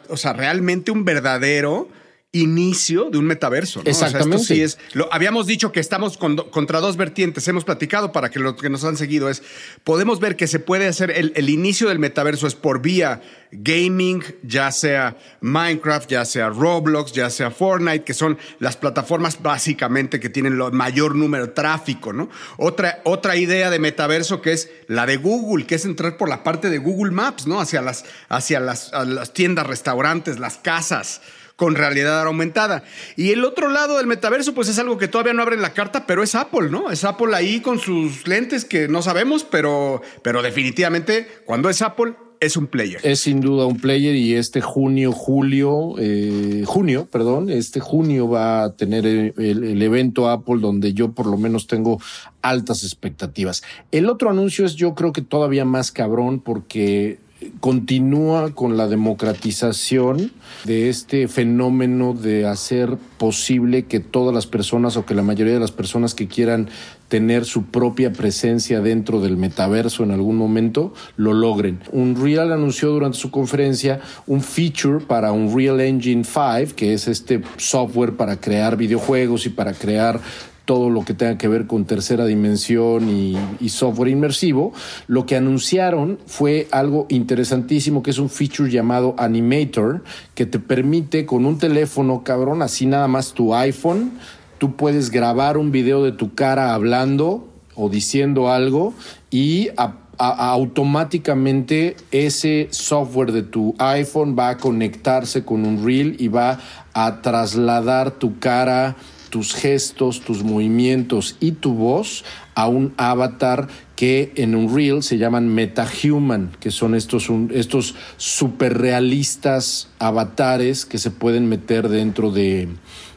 o 0.08 0.16
sea, 0.16 0.32
realmente 0.32 0.90
un 0.90 1.04
verdadero 1.04 1.88
inicio 2.34 3.10
de 3.10 3.18
un 3.18 3.26
metaverso. 3.26 3.82
¿no? 3.82 3.90
Exactamente. 3.90 4.36
O 4.36 4.38
sea, 4.38 4.42
esto 4.42 4.54
sí 4.54 4.62
es, 4.62 4.78
lo, 4.92 5.08
habíamos 5.12 5.46
dicho 5.46 5.70
que 5.72 5.80
estamos 5.80 6.18
con, 6.18 6.36
contra 6.36 6.80
dos 6.80 6.96
vertientes, 6.96 7.46
hemos 7.48 7.64
platicado 7.64 8.12
para 8.12 8.28
que 8.28 8.40
los 8.40 8.54
que 8.54 8.68
nos 8.68 8.84
han 8.84 8.96
seguido 8.96 9.30
es, 9.30 9.42
podemos 9.84 10.18
ver 10.18 10.36
que 10.36 10.48
se 10.48 10.58
puede 10.58 10.88
hacer, 10.88 11.12
el, 11.12 11.32
el, 11.36 11.48
inicio 11.48 11.88
del 11.88 12.00
metaverso 12.00 12.48
es 12.48 12.56
por 12.56 12.82
vía 12.82 13.22
gaming, 13.52 14.24
ya 14.42 14.72
sea 14.72 15.16
Minecraft, 15.40 16.10
ya 16.10 16.24
sea 16.24 16.48
Roblox, 16.48 17.12
ya 17.12 17.30
sea 17.30 17.52
Fortnite, 17.52 18.02
que 18.02 18.14
son 18.14 18.36
las 18.58 18.76
plataformas 18.76 19.40
básicamente 19.40 20.18
que 20.18 20.28
tienen 20.28 20.54
el 20.54 20.72
mayor 20.72 21.14
número 21.14 21.46
de 21.46 21.52
tráfico, 21.52 22.12
¿no? 22.12 22.28
Otra, 22.56 23.00
otra 23.04 23.36
idea 23.36 23.70
de 23.70 23.78
metaverso 23.78 24.42
que 24.42 24.52
es 24.52 24.70
la 24.88 25.06
de 25.06 25.18
Google, 25.18 25.66
que 25.66 25.76
es 25.76 25.84
entrar 25.84 26.16
por 26.16 26.28
la 26.28 26.42
parte 26.42 26.68
de 26.68 26.78
Google 26.78 27.12
Maps, 27.12 27.46
¿no? 27.46 27.60
Hacia 27.60 27.80
las, 27.80 28.04
hacia 28.28 28.58
las, 28.58 28.90
las 29.06 29.32
tiendas, 29.32 29.68
restaurantes, 29.68 30.40
las 30.40 30.56
casas 30.56 31.20
con 31.56 31.74
realidad 31.74 32.22
aumentada. 32.22 32.84
Y 33.16 33.30
el 33.30 33.44
otro 33.44 33.68
lado 33.68 33.96
del 33.96 34.06
metaverso, 34.06 34.54
pues 34.54 34.68
es 34.68 34.78
algo 34.78 34.98
que 34.98 35.08
todavía 35.08 35.32
no 35.32 35.42
abre 35.42 35.56
la 35.56 35.72
carta, 35.72 36.06
pero 36.06 36.22
es 36.22 36.34
Apple, 36.34 36.68
¿no? 36.70 36.90
Es 36.90 37.04
Apple 37.04 37.34
ahí 37.34 37.60
con 37.60 37.78
sus 37.78 38.26
lentes 38.26 38.64
que 38.64 38.88
no 38.88 39.02
sabemos, 39.02 39.44
pero, 39.44 40.02
pero 40.22 40.42
definitivamente 40.42 41.28
cuando 41.44 41.70
es 41.70 41.82
Apple 41.82 42.14
es 42.40 42.56
un 42.56 42.66
player. 42.66 43.00
Es 43.02 43.20
sin 43.20 43.40
duda 43.40 43.66
un 43.66 43.78
player 43.78 44.14
y 44.14 44.34
este 44.34 44.60
junio, 44.60 45.12
julio, 45.12 45.94
eh, 45.98 46.64
junio, 46.66 47.08
perdón, 47.10 47.50
este 47.50 47.80
junio 47.80 48.28
va 48.28 48.64
a 48.64 48.76
tener 48.76 49.06
el, 49.06 49.82
evento 49.82 50.28
Apple 50.28 50.56
donde 50.60 50.92
yo 50.92 51.12
por 51.12 51.26
lo 51.26 51.36
menos 51.36 51.66
tengo 51.66 52.00
altas 52.42 52.82
expectativas. 52.82 53.62
El 53.92 54.08
otro 54.08 54.30
anuncio 54.30 54.66
es 54.66 54.74
yo 54.74 54.94
creo 54.94 55.12
que 55.12 55.22
todavía 55.22 55.64
más 55.64 55.92
cabrón 55.92 56.40
porque 56.40 57.18
continúa 57.60 58.54
con 58.54 58.76
la 58.76 58.88
democratización 58.88 60.32
de 60.64 60.88
este 60.88 61.28
fenómeno 61.28 62.14
de 62.14 62.46
hacer 62.46 62.96
posible 63.18 63.84
que 63.84 64.00
todas 64.00 64.34
las 64.34 64.46
personas 64.46 64.96
o 64.96 65.06
que 65.06 65.14
la 65.14 65.22
mayoría 65.22 65.54
de 65.54 65.60
las 65.60 65.72
personas 65.72 66.14
que 66.14 66.28
quieran 66.28 66.68
tener 67.08 67.44
su 67.44 67.66
propia 67.66 68.12
presencia 68.12 68.80
dentro 68.80 69.20
del 69.20 69.36
metaverso 69.36 70.02
en 70.02 70.10
algún 70.10 70.36
momento 70.36 70.94
lo 71.16 71.32
logren. 71.32 71.80
Unreal 71.92 72.52
anunció 72.52 72.90
durante 72.90 73.18
su 73.18 73.30
conferencia 73.30 74.00
un 74.26 74.40
feature 74.40 75.04
para 75.04 75.32
Unreal 75.32 75.80
Engine 75.80 76.24
5, 76.24 76.74
que 76.74 76.94
es 76.94 77.06
este 77.08 77.42
software 77.56 78.16
para 78.16 78.40
crear 78.40 78.76
videojuegos 78.76 79.46
y 79.46 79.50
para 79.50 79.74
crear 79.74 80.20
todo 80.64 80.88
lo 80.90 81.04
que 81.04 81.14
tenga 81.14 81.36
que 81.36 81.48
ver 81.48 81.66
con 81.66 81.84
tercera 81.84 82.24
dimensión 82.26 83.08
y, 83.08 83.68
software 83.68 84.08
inmersivo, 84.08 84.72
lo 85.08 85.26
que 85.26 85.36
anunciaron 85.36 86.18
fue 86.26 86.68
algo 86.70 87.06
interesantísimo, 87.08 88.02
que 88.02 88.10
es 88.10 88.18
un 88.18 88.30
feature 88.30 88.70
llamado 88.70 89.14
Animator, 89.18 90.04
que 90.34 90.46
te 90.46 90.58
permite 90.60 91.26
con 91.26 91.44
un 91.44 91.58
teléfono, 91.58 92.22
cabrón, 92.22 92.62
así 92.62 92.86
nada 92.86 93.08
más 93.08 93.32
tu 93.32 93.54
iPhone, 93.54 94.12
tú 94.58 94.76
puedes 94.76 95.10
grabar 95.10 95.58
un 95.58 95.72
video 95.72 96.04
de 96.04 96.12
tu 96.12 96.34
cara 96.34 96.72
hablando 96.72 97.48
o 97.74 97.88
diciendo 97.88 98.50
algo 98.50 98.94
y 99.30 99.70
automáticamente 100.16 101.96
ese 102.12 102.68
software 102.70 103.32
de 103.32 103.42
tu 103.42 103.74
iPhone 103.78 104.36
va 104.38 104.50
a 104.50 104.58
conectarse 104.58 105.44
con 105.44 105.66
un 105.66 105.84
reel 105.84 106.14
y 106.20 106.28
va 106.28 106.60
a 106.92 107.20
trasladar 107.20 108.12
tu 108.12 108.38
cara 108.38 108.94
tus 109.34 109.52
gestos, 109.52 110.20
tus 110.20 110.44
movimientos 110.44 111.34
y 111.40 111.50
tu 111.50 111.74
voz 111.74 112.24
a 112.54 112.68
un 112.68 112.94
avatar 112.96 113.66
que 113.96 114.32
en 114.36 114.54
un 114.54 114.72
reel 114.72 115.02
se 115.02 115.18
llaman 115.18 115.48
metahuman, 115.48 116.52
que 116.60 116.70
son 116.70 116.94
estos, 116.94 117.28
estos 117.50 117.96
superrealistas 118.16 119.88
avatares 119.98 120.86
que 120.86 120.98
se 120.98 121.10
pueden 121.10 121.48
meter 121.48 121.88
dentro 121.88 122.30
de, 122.30 122.68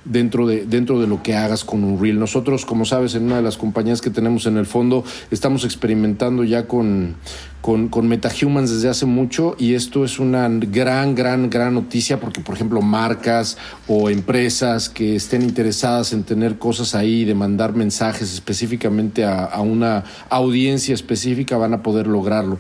dentro 0.08 0.48
de, 0.48 0.66
dentro 0.66 1.00
de 1.00 1.08
lo 1.08 1.22
que 1.22 1.36
hagas 1.36 1.64
con 1.64 1.84
un 1.84 2.02
reel. 2.02 2.20
Nosotros, 2.20 2.66
como 2.66 2.86
sabes, 2.86 3.16
en 3.16 3.24
una 3.26 3.38
de 3.38 3.42
las 3.42 3.58
compañías 3.58 4.02
que 4.02 4.10
tenemos 4.10 4.46
en 4.46 4.58
el 4.58 4.66
fondo, 4.66 5.04
estamos 5.32 5.66
experimentando 5.66 6.44
ya 6.44 6.68
con, 6.68 7.16
con, 7.62 7.90
con 7.90 8.08
MetaHumans 8.08 8.70
desde 8.70 8.90
hace 8.90 9.06
mucho 9.06 9.56
y 9.60 9.74
esto 9.74 10.06
es 10.06 10.20
una 10.20 10.48
gran, 10.50 11.16
gran, 11.16 11.50
gran 11.50 11.74
noticia 11.74 12.20
porque, 12.20 12.42
por 12.42 12.56
ejemplo, 12.56 12.82
marcas 12.82 13.58
o 13.88 14.10
empresas 14.10 14.90
que 14.90 15.16
estén 15.16 15.42
interesadas 15.42 16.14
en 16.14 16.24
tener 16.24 16.58
cosas 16.58 16.96
ahí, 16.96 17.26
de 17.26 17.36
mandar 17.36 17.74
mensajes 17.76 18.34
específicamente 18.34 19.26
a, 19.26 19.44
a 19.44 19.62
una 19.62 20.04
audiencia 20.30 20.94
específica 20.94 21.58
van 21.58 21.74
a 21.74 21.84
poder 21.84 22.08
lograrlo. 22.08 22.60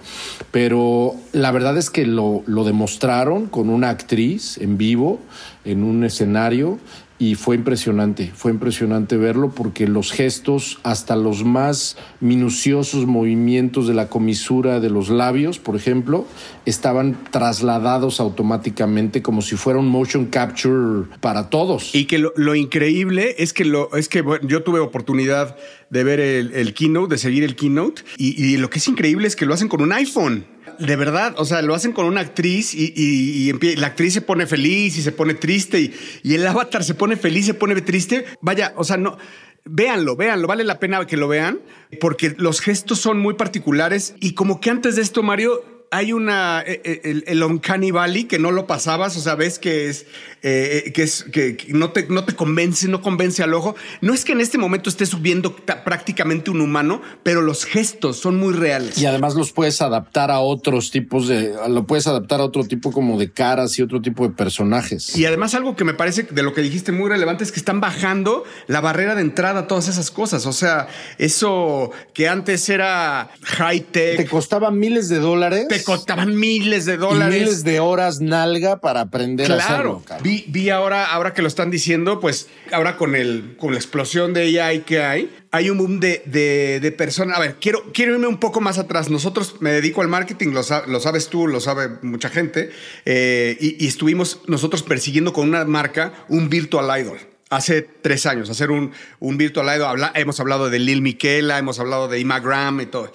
Pero 0.51 1.16
la 1.32 1.51
verdad 1.51 1.77
es 1.77 1.89
que 1.89 2.06
lo, 2.06 2.44
lo 2.46 2.63
demostraron 2.63 3.48
con 3.48 3.70
una 3.70 3.89
actriz 3.89 4.58
en 4.58 4.77
vivo, 4.77 5.20
en 5.66 5.84
un 5.84 6.04
escenario, 6.04 6.80
y 7.20 7.36
fue 7.36 7.56
impresionante, 7.56 8.32
fue 8.36 8.52
impresionante 8.52 9.18
verlo 9.18 9.50
porque 9.50 9.88
los 9.88 10.12
gestos, 10.12 10.80
hasta 10.84 11.16
los 11.16 11.44
más 11.44 11.98
minuciosos 12.20 13.08
movimientos 13.08 13.88
de 13.88 13.96
la 13.96 14.08
comisura 14.08 14.80
de 14.80 14.90
los 14.90 15.10
labios, 15.10 15.58
por 15.58 15.76
ejemplo, 15.76 16.28
estaban 16.66 17.18
trasladados 17.32 18.20
automáticamente 18.20 19.22
como 19.22 19.42
si 19.42 19.56
fuera 19.56 19.80
un 19.80 19.88
motion 19.88 20.28
capture 20.28 21.08
para 21.20 21.50
todos. 21.50 21.96
Y 21.96 22.06
que 22.06 22.20
lo, 22.20 22.34
lo 22.36 22.54
increíble 22.54 23.36
es 23.40 23.52
que 23.52 23.66
lo 23.66 23.96
es 23.96 24.10
que 24.10 24.22
bueno, 24.22 24.48
yo 24.48 24.62
tuve 24.62 24.80
oportunidad 24.80 25.56
de 25.90 26.04
ver 26.04 26.20
el, 26.20 26.54
el, 26.54 26.74
keynote, 26.74 27.16
de 27.16 27.18
seguir 27.18 27.44
el 27.44 27.56
keynote, 27.56 28.04
y, 28.18 28.44
y 28.44 28.58
lo 28.58 28.70
que 28.70 28.78
es 28.78 28.88
increíble 28.88 29.28
es 29.28 29.36
que 29.36 29.46
lo 29.46 29.54
hacen 29.54 29.70
con 29.70 29.82
un 29.82 29.92
iPhone 29.92 30.46
de 30.79 30.96
verdad, 30.96 31.36
o 31.38 31.46
sea, 31.46 31.62
lo 31.62 31.74
hacen 31.74 31.91
con 31.91 32.05
una 32.05 32.22
actriz 32.22 32.74
y, 32.74 32.93
y, 32.96 33.50
y, 33.50 33.75
la 33.75 33.88
actriz 33.88 34.13
se 34.13 34.22
pone 34.22 34.48
feliz 34.48 34.98
y 34.98 35.01
se 35.01 35.12
pone 35.12 35.34
triste 35.34 35.79
y, 35.79 35.93
y, 36.24 36.36
el 36.36 36.46
avatar 36.46 36.84
se 36.84 36.93
pone 36.93 37.15
feliz, 37.17 37.46
se 37.46 37.53
pone 37.53 37.79
triste. 37.81 38.25
Vaya, 38.41 38.74
o 38.75 38.84
sea, 38.84 38.98
no. 38.98 39.17
Véanlo, 39.69 40.15
véanlo, 40.15 40.48
vale 40.48 40.63
la 40.63 40.79
pena 40.79 41.05
que 41.05 41.17
lo 41.17 41.27
vean 41.27 41.60
porque 42.00 42.34
los 42.38 42.62
gestos 42.62 43.00
son 43.00 43.19
muy 43.19 43.34
particulares 43.34 44.15
y 44.22 44.34
como 44.34 44.62
que 44.62 44.69
antes 44.69 44.96
de 44.96 45.01
esto, 45.01 45.24
Mario, 45.24 45.76
hay 45.91 46.13
una 46.13 46.62
el, 46.62 47.24
el 47.27 47.44
Uncanny 47.44 47.91
Valley 47.91 48.25
que 48.25 48.39
no 48.39 48.51
lo 48.51 48.67
pasabas, 48.67 49.15
o 49.17 49.22
sea, 49.22 49.36
ves 49.36 49.60
que 49.60 49.89
es 49.89 50.06
eh, 50.44 50.91
que 50.94 51.03
es 51.03 51.24
que, 51.24 51.58
no 51.70 51.91
te 51.91 52.08
no 52.08 52.24
te 52.24 52.36
convence, 52.36 52.88
no 52.88 53.01
convence 53.01 53.41
al 53.41 53.53
ojo. 53.53 53.75
No 54.01 54.13
es 54.13 54.24
que 54.24 54.34
en 54.34 54.41
este 54.41 54.58
momento 54.58 54.89
estés 54.89 55.10
subiendo 55.10 55.56
prácticamente 55.56 56.51
un 56.51 56.62
humano, 56.62 57.01
pero 57.24 57.41
los 57.41 57.65
gestos 57.65 58.17
son 58.17 58.38
muy 58.38 58.53
reales. 58.53 58.98
Y 58.98 59.06
además 59.06 59.36
los 59.36 59.51
puedes 59.51 59.82
adaptar 59.82 60.32
a 60.32 60.39
otros 60.39 60.91
tipos 60.91 61.27
de 61.27 61.53
lo 61.70 61.86
puedes 61.86 62.08
adaptar 62.08 62.39
a 62.39 62.44
otro 62.44 62.63
tipo 62.63 62.91
como 62.91 63.17
de 63.17 63.32
caras 63.32 63.77
y 63.79 63.82
otro 63.82 64.01
tipo 64.01 64.27
de 64.27 64.34
personajes. 64.34 65.17
Y 65.17 65.25
además 65.25 65.56
algo 65.56 65.75
que 65.75 65.84
me 65.84 65.94
parece 65.94 66.24
de 66.24 66.44
lo 66.44 66.53
que 66.53 66.62
dijiste 66.62 66.91
muy 66.91 67.10
relevante 67.10 67.44
es 67.44 67.51
que 67.51 67.60
están 67.60 67.79
bajando 67.79 68.44
la 68.67 68.82
barrera 68.82 69.15
de 69.15 69.22
entrada 69.22 69.62
a 69.62 69.67
todas 69.67 69.88
esas 69.88 70.12
cosas, 70.12 70.46
o 70.46 70.53
sea, 70.53 70.88
eso 71.17 71.91
que 72.13 72.27
antes 72.27 72.70
era 72.70 73.32
high 73.44 73.82
tech 73.82 74.17
te 74.17 74.25
costaba 74.25 74.72
miles 74.72 75.10
de 75.10 75.20
dólares. 75.20 75.67
Te 75.67 75.76
costaban 75.84 76.38
miles 76.38 76.86
de 76.86 76.98
dólares. 76.98 77.39
Miles 77.39 77.63
de 77.63 77.79
horas 77.79 78.22
nalga 78.22 78.79
para 78.79 79.01
aprender 79.01 79.48
claro. 79.48 79.62
a 79.62 79.65
hacerlo. 79.65 80.03
Claro. 80.05 80.24
Vi, 80.24 80.46
vi, 80.48 80.69
ahora, 80.69 81.05
ahora 81.05 81.34
que 81.34 81.41
lo 81.41 81.48
están 81.48 81.72
diciendo, 81.72 82.19
pues 82.19 82.48
ahora 82.72 82.98
con, 82.98 83.15
el, 83.15 83.55
con 83.57 83.72
la 83.72 83.77
explosión 83.77 84.34
de 84.34 84.62
AI 84.62 84.81
que 84.81 85.01
hay, 85.03 85.31
hay 85.51 85.69
un 85.69 85.77
boom 85.77 86.00
de, 86.00 86.24
de, 86.25 86.79
de 86.79 86.91
personas. 86.91 87.38
A 87.38 87.39
ver, 87.39 87.55
quiero, 87.60 87.84
quiero 87.93 88.13
irme 88.13 88.27
un 88.27 88.38
poco 88.38 88.62
más 88.62 88.77
atrás. 88.77 89.10
Nosotros 89.10 89.55
me 89.60 89.72
dedico 89.72 90.01
al 90.01 90.07
marketing, 90.07 90.50
lo, 90.50 90.62
lo 90.88 91.00
sabes 91.00 91.29
tú, 91.29 91.48
lo 91.48 91.60
sabe 91.60 91.89
mucha 92.01 92.29
gente, 92.29 92.72
eh, 93.05 93.57
y, 93.60 93.84
y 93.84 93.88
estuvimos 93.88 94.41
nosotros 94.48 94.84
persiguiendo 94.84 95.34
con 95.34 95.48
una 95.50 95.65
marca 95.65 96.13
un 96.29 96.50
virtual 96.50 97.00
idol 97.01 97.19
hace 97.50 97.81
tres 97.81 98.25
años, 98.25 98.50
hacer 98.50 98.72
un, 98.72 98.91
un 99.19 99.38
virtual 99.38 99.67
idol. 99.75 99.88
Habla, 99.88 100.12
hemos 100.15 100.39
hablado 100.39 100.69
de 100.69 100.79
Lil 100.79 101.01
Miquela, 101.01 101.57
hemos 101.57 101.79
hablado 101.79 102.07
de 102.07 102.19
Imagram 102.19 102.81
y 102.81 102.86
todo. 102.88 103.12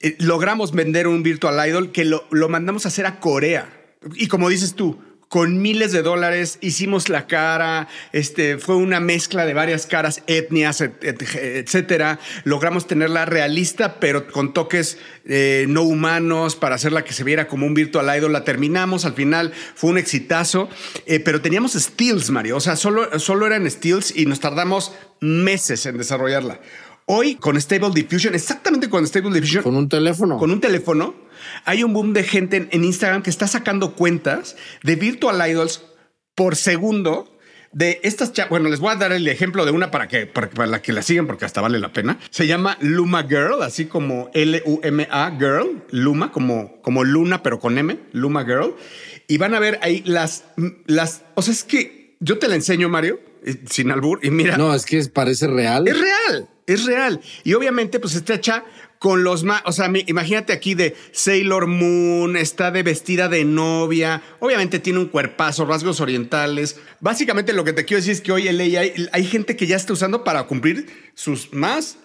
Eh, 0.00 0.16
logramos 0.20 0.72
vender 0.72 1.06
un 1.06 1.22
virtual 1.22 1.68
idol 1.68 1.92
que 1.92 2.04
lo, 2.04 2.24
lo 2.30 2.48
mandamos 2.48 2.84
a 2.84 2.88
hacer 2.88 3.06
a 3.06 3.20
Corea. 3.20 3.68
Y 4.14 4.28
como 4.28 4.48
dices 4.48 4.74
tú, 4.74 4.98
con 5.28 5.60
miles 5.60 5.92
de 5.92 6.02
dólares, 6.02 6.58
hicimos 6.62 7.10
la 7.10 7.26
cara, 7.26 7.88
este, 8.12 8.56
fue 8.58 8.76
una 8.76 8.98
mezcla 8.98 9.44
de 9.44 9.52
varias 9.52 9.86
caras, 9.86 10.22
etnias, 10.26 10.80
et, 10.80 11.04
et, 11.04 11.22
etcétera. 11.22 12.18
Logramos 12.44 12.86
tenerla 12.86 13.26
realista, 13.26 14.00
pero 14.00 14.26
con 14.28 14.54
toques 14.54 14.98
eh, 15.26 15.66
no 15.68 15.82
humanos 15.82 16.56
para 16.56 16.76
hacerla 16.76 17.04
que 17.04 17.12
se 17.12 17.24
viera 17.24 17.46
como 17.46 17.66
un 17.66 17.74
virtual 17.74 18.16
idol. 18.16 18.32
La 18.32 18.44
terminamos, 18.44 19.04
al 19.04 19.14
final 19.14 19.52
fue 19.74 19.90
un 19.90 19.98
exitazo, 19.98 20.70
eh, 21.04 21.20
pero 21.20 21.42
teníamos 21.42 21.74
stills, 21.74 22.30
Mario. 22.30 22.56
O 22.56 22.60
sea, 22.60 22.76
solo, 22.76 23.18
solo 23.18 23.46
eran 23.46 23.70
stills 23.70 24.16
y 24.16 24.24
nos 24.24 24.40
tardamos 24.40 24.94
meses 25.20 25.84
en 25.84 25.98
desarrollarla. 25.98 26.60
Hoy 27.10 27.36
con 27.36 27.58
Stable 27.58 27.88
Diffusion, 27.94 28.34
exactamente 28.34 28.90
con 28.90 29.06
Stable 29.06 29.32
Diffusion. 29.32 29.62
Con 29.62 29.76
un 29.76 29.88
teléfono. 29.88 30.36
Con 30.36 30.50
un 30.50 30.60
teléfono, 30.60 31.14
hay 31.64 31.82
un 31.82 31.94
boom 31.94 32.12
de 32.12 32.22
gente 32.22 32.58
en, 32.58 32.68
en 32.70 32.84
Instagram 32.84 33.22
que 33.22 33.30
está 33.30 33.48
sacando 33.48 33.94
cuentas 33.94 34.56
de 34.82 34.94
virtual 34.94 35.50
idols 35.50 35.82
por 36.34 36.54
segundo 36.54 37.34
de 37.72 38.00
estas 38.02 38.32
bueno 38.50 38.68
les 38.68 38.80
voy 38.80 38.92
a 38.92 38.96
dar 38.96 39.12
el 39.12 39.26
ejemplo 39.26 39.64
de 39.64 39.70
una 39.70 39.90
para 39.90 40.06
que 40.06 40.26
para, 40.26 40.50
para, 40.50 40.66
la 40.66 40.82
que 40.82 40.92
la 40.92 41.00
sigan 41.00 41.26
porque 41.26 41.46
hasta 41.46 41.62
vale 41.62 41.78
la 41.78 41.94
pena. 41.94 42.18
Se 42.28 42.46
llama 42.46 42.76
Luma 42.82 43.22
Girl 43.22 43.62
así 43.62 43.86
como 43.86 44.30
L 44.34 44.62
U 44.66 44.80
M 44.82 45.08
A 45.10 45.30
Girl 45.38 45.82
Luma 45.90 46.30
como 46.30 46.82
como 46.82 47.04
Luna 47.04 47.42
pero 47.42 47.58
con 47.58 47.78
M 47.78 47.98
Luma 48.12 48.44
Girl. 48.44 48.74
Y 49.28 49.38
van 49.38 49.54
a 49.54 49.60
ver 49.60 49.78
ahí 49.82 50.02
las 50.04 50.44
las 50.84 51.22
o 51.36 51.40
sea 51.40 51.54
es 51.54 51.64
que 51.64 52.16
yo 52.20 52.38
te 52.38 52.48
la 52.48 52.54
enseño 52.54 52.90
Mario 52.90 53.18
sin 53.70 53.90
albur 53.90 54.20
y 54.22 54.30
mira. 54.30 54.58
No 54.58 54.74
es 54.74 54.84
que 54.84 55.02
parece 55.06 55.46
real. 55.46 55.88
Es 55.88 55.98
real 55.98 56.48
es 56.68 56.84
real 56.84 57.20
y 57.42 57.54
obviamente 57.54 57.98
pues 57.98 58.14
está 58.14 58.34
hecha 58.34 58.64
con 58.98 59.22
los 59.22 59.44
más, 59.44 59.62
o 59.64 59.72
sea, 59.72 59.90
imagínate 60.06 60.52
aquí 60.52 60.74
de 60.74 60.96
Sailor 61.12 61.66
Moon, 61.66 62.36
está 62.36 62.70
de 62.70 62.82
vestida 62.82 63.28
de 63.28 63.44
novia, 63.44 64.22
obviamente 64.40 64.80
tiene 64.80 64.98
un 64.98 65.06
cuerpazo, 65.06 65.64
rasgos 65.64 66.00
orientales. 66.00 66.80
Básicamente 67.00 67.52
lo 67.52 67.62
que 67.62 67.72
te 67.72 67.84
quiero 67.84 68.00
decir 68.00 68.12
es 68.12 68.20
que 68.20 68.32
hoy 68.32 68.48
el 68.48 68.60
AI 68.60 69.08
hay 69.12 69.24
gente 69.24 69.56
que 69.56 69.68
ya 69.68 69.76
está 69.76 69.92
usando 69.92 70.24
para 70.24 70.44
cumplir 70.44 70.86
sus 71.14 71.52
más 71.52 71.98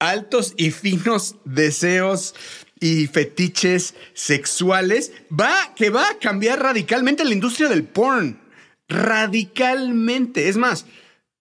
altos 0.00 0.54
y 0.56 0.72
finos 0.72 1.36
deseos 1.44 2.34
y 2.80 3.06
fetiches 3.06 3.94
sexuales, 4.14 5.12
va 5.30 5.74
que 5.76 5.90
va 5.90 6.08
a 6.08 6.18
cambiar 6.18 6.60
radicalmente 6.60 7.24
la 7.24 7.34
industria 7.34 7.68
del 7.68 7.84
porn. 7.84 8.40
Radicalmente. 8.88 10.48
Es 10.48 10.56
más, 10.56 10.86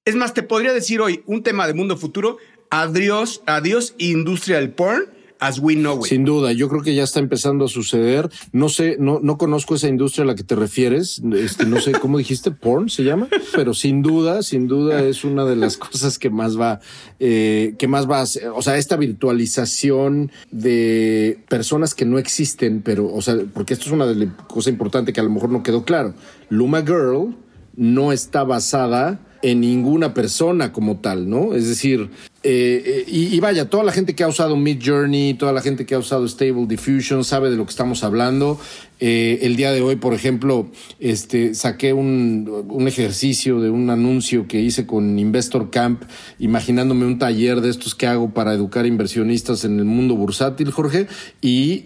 es 0.05 0.15
más, 0.15 0.33
te 0.33 0.43
podría 0.43 0.73
decir 0.73 1.01
hoy 1.01 1.23
un 1.25 1.41
tema 1.41 1.65
de 1.65 1.73
mundo 1.73 1.97
futuro 1.97 2.37
Adiós, 2.69 3.41
adiós, 3.45 3.95
industria 3.97 4.57
del 4.57 4.71
porn. 4.71 5.19
as 5.39 5.59
we 5.59 5.75
know 5.75 5.99
it. 5.99 6.09
Sin 6.09 6.25
duda, 6.25 6.51
yo 6.51 6.67
creo 6.69 6.81
que 6.81 6.93
ya 6.93 7.03
está 7.03 7.19
empezando 7.19 7.65
a 7.65 7.67
suceder. 7.67 8.29
No 8.51 8.69
sé, 8.69 8.97
no, 8.99 9.19
no 9.21 9.37
conozco 9.37 9.75
esa 9.75 9.87
industria 9.87 10.23
a 10.23 10.27
la 10.27 10.35
que 10.35 10.43
te 10.43 10.55
refieres. 10.55 11.21
Este, 11.33 11.65
no 11.65 11.79
sé 11.79 11.93
cómo 11.93 12.17
dijiste, 12.17 12.51
porn 12.51 12.89
se 12.89 13.03
llama, 13.03 13.27
pero 13.55 13.73
sin 13.73 14.01
duda, 14.01 14.43
sin 14.43 14.67
duda 14.67 15.01
es 15.01 15.23
una 15.23 15.45
de 15.45 15.55
las 15.55 15.77
cosas 15.77 16.19
que 16.19 16.29
más 16.29 16.59
va, 16.59 16.81
eh, 17.19 17.75
que 17.77 17.87
más 17.87 18.09
va, 18.09 18.21
a 18.21 18.25
o 18.53 18.61
sea, 18.61 18.77
esta 18.77 18.97
virtualización 18.97 20.31
de 20.51 21.39
personas 21.47 21.95
que 21.95 22.05
no 22.05 22.19
existen, 22.19 22.81
pero, 22.81 23.11
o 23.11 23.21
sea, 23.21 23.37
porque 23.53 23.73
esto 23.73 23.85
es 23.85 23.91
una 23.91 24.05
de 24.05 24.15
las 24.15 24.33
cosas 24.47 24.71
importantes 24.71 25.13
que 25.13 25.21
a 25.21 25.23
lo 25.23 25.29
mejor 25.29 25.49
no 25.49 25.63
quedó 25.63 25.83
claro. 25.83 26.13
Luma 26.49 26.81
Girl 26.81 27.35
no 27.75 28.11
está 28.11 28.43
basada 28.43 29.19
en 29.41 29.61
ninguna 29.61 30.13
persona 30.13 30.73
como 30.73 30.97
tal, 30.97 31.29
¿no? 31.29 31.53
Es 31.53 31.67
decir, 31.67 32.09
eh, 32.41 32.83
eh, 32.85 33.03
y, 33.07 33.37
vaya, 33.41 33.69
toda 33.69 33.83
la 33.83 33.91
gente 33.91 34.15
que 34.15 34.23
ha 34.23 34.27
usado 34.29 34.55
Mid 34.55 34.81
Journey, 34.83 35.33
toda 35.33 35.51
la 35.51 35.61
gente 35.61 35.85
que 35.85 35.95
ha 35.95 35.99
usado 35.99 36.25
Stable 36.25 36.67
Diffusion 36.67 37.25
sabe 37.25 37.49
de 37.49 37.57
lo 37.57 37.65
que 37.65 37.71
estamos 37.71 38.03
hablando. 38.03 38.57
Eh, 39.01 39.39
el 39.43 39.57
día 39.57 39.71
de 39.71 39.81
hoy, 39.81 39.97
por 39.97 40.13
ejemplo, 40.13 40.69
este, 40.99 41.53
saqué 41.53 41.91
un, 41.91 42.65
un 42.69 42.87
ejercicio 42.87 43.59
de 43.59 43.69
un 43.69 43.89
anuncio 43.89 44.47
que 44.47 44.59
hice 44.61 44.85
con 44.85 45.19
Investor 45.19 45.69
Camp, 45.69 46.03
imaginándome 46.37 47.05
un 47.05 47.19
taller 47.19 47.59
de 47.59 47.69
estos 47.69 47.93
que 47.93 48.07
hago 48.07 48.33
para 48.33 48.53
educar 48.53 48.85
inversionistas 48.85 49.65
en 49.65 49.77
el 49.79 49.85
mundo 49.85 50.15
bursátil, 50.15 50.71
Jorge, 50.71 51.07
y 51.41 51.85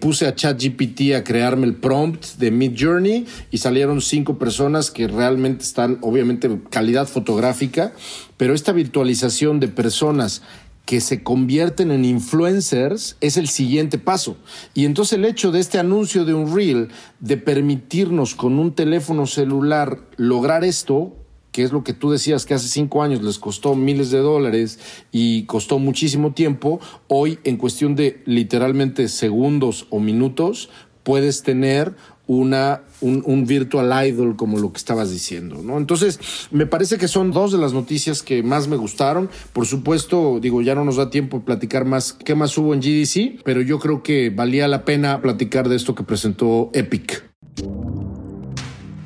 puse 0.00 0.26
a 0.26 0.34
ChatGPT 0.34 1.14
a 1.14 1.24
crearme 1.24 1.66
el 1.66 1.74
prompt 1.74 2.36
de 2.38 2.50
Mid 2.50 2.72
Journey 2.78 3.26
y 3.50 3.58
salieron 3.58 4.00
cinco 4.00 4.38
personas 4.38 4.90
que 4.90 5.08
realmente 5.08 5.64
están, 5.64 5.98
obviamente, 6.02 6.50
calidad 6.70 7.06
fotográfica, 7.06 7.94
pero 8.36 8.54
esta 8.54 8.72
virtualización 8.72 9.60
de 9.60 9.68
personas 9.68 10.42
que 10.84 11.00
se 11.00 11.22
convierten 11.22 11.90
en 11.90 12.04
influencers 12.04 13.16
es 13.20 13.36
el 13.36 13.48
siguiente 13.48 13.98
paso. 13.98 14.36
Y 14.74 14.84
entonces 14.84 15.14
el 15.14 15.24
hecho 15.24 15.50
de 15.50 15.60
este 15.60 15.78
anuncio 15.78 16.24
de 16.24 16.34
un 16.34 16.54
reel, 16.54 16.88
de 17.20 17.36
permitirnos 17.36 18.34
con 18.34 18.58
un 18.58 18.74
teléfono 18.74 19.26
celular 19.26 20.00
lograr 20.16 20.62
esto, 20.62 21.16
que 21.52 21.62
es 21.62 21.72
lo 21.72 21.84
que 21.84 21.94
tú 21.94 22.10
decías 22.10 22.44
que 22.44 22.54
hace 22.54 22.68
cinco 22.68 23.02
años 23.02 23.22
les 23.22 23.38
costó 23.38 23.76
miles 23.76 24.10
de 24.10 24.18
dólares 24.18 24.78
y 25.12 25.44
costó 25.44 25.78
muchísimo 25.78 26.32
tiempo, 26.32 26.80
hoy 27.06 27.38
en 27.44 27.56
cuestión 27.56 27.94
de 27.94 28.22
literalmente 28.26 29.08
segundos 29.08 29.86
o 29.90 30.00
minutos 30.00 30.68
puedes 31.04 31.42
tener 31.42 31.94
una, 32.26 32.82
un, 33.00 33.22
un 33.26 33.46
virtual 33.46 34.06
idol 34.06 34.36
como 34.36 34.58
lo 34.58 34.72
que 34.72 34.78
estabas 34.78 35.10
diciendo, 35.10 35.60
¿no? 35.62 35.76
Entonces, 35.76 36.48
me 36.50 36.66
parece 36.66 36.96
que 36.96 37.08
son 37.08 37.32
dos 37.32 37.52
de 37.52 37.58
las 37.58 37.72
noticias 37.72 38.22
que 38.22 38.42
más 38.42 38.66
me 38.68 38.76
gustaron. 38.76 39.28
Por 39.52 39.66
supuesto, 39.66 40.38
digo, 40.40 40.62
ya 40.62 40.74
no 40.74 40.84
nos 40.84 40.96
da 40.96 41.10
tiempo 41.10 41.38
de 41.38 41.44
platicar 41.44 41.84
más 41.84 42.12
qué 42.12 42.34
más 42.34 42.56
hubo 42.56 42.72
en 42.74 42.80
GDC, 42.80 43.42
pero 43.44 43.60
yo 43.60 43.78
creo 43.78 44.02
que 44.02 44.30
valía 44.30 44.68
la 44.68 44.84
pena 44.84 45.20
platicar 45.20 45.68
de 45.68 45.76
esto 45.76 45.94
que 45.94 46.02
presentó 46.02 46.70
Epic. 46.72 47.24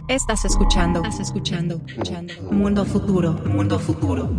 Estás 0.09 0.45
escuchando. 0.45 1.03
Estás 1.03 1.21
escuchando. 1.21 1.83
escuchando. 1.87 2.33
Mundo 2.51 2.85
futuro. 2.87 3.33
Mundo 3.45 3.79
futuro. 3.79 4.31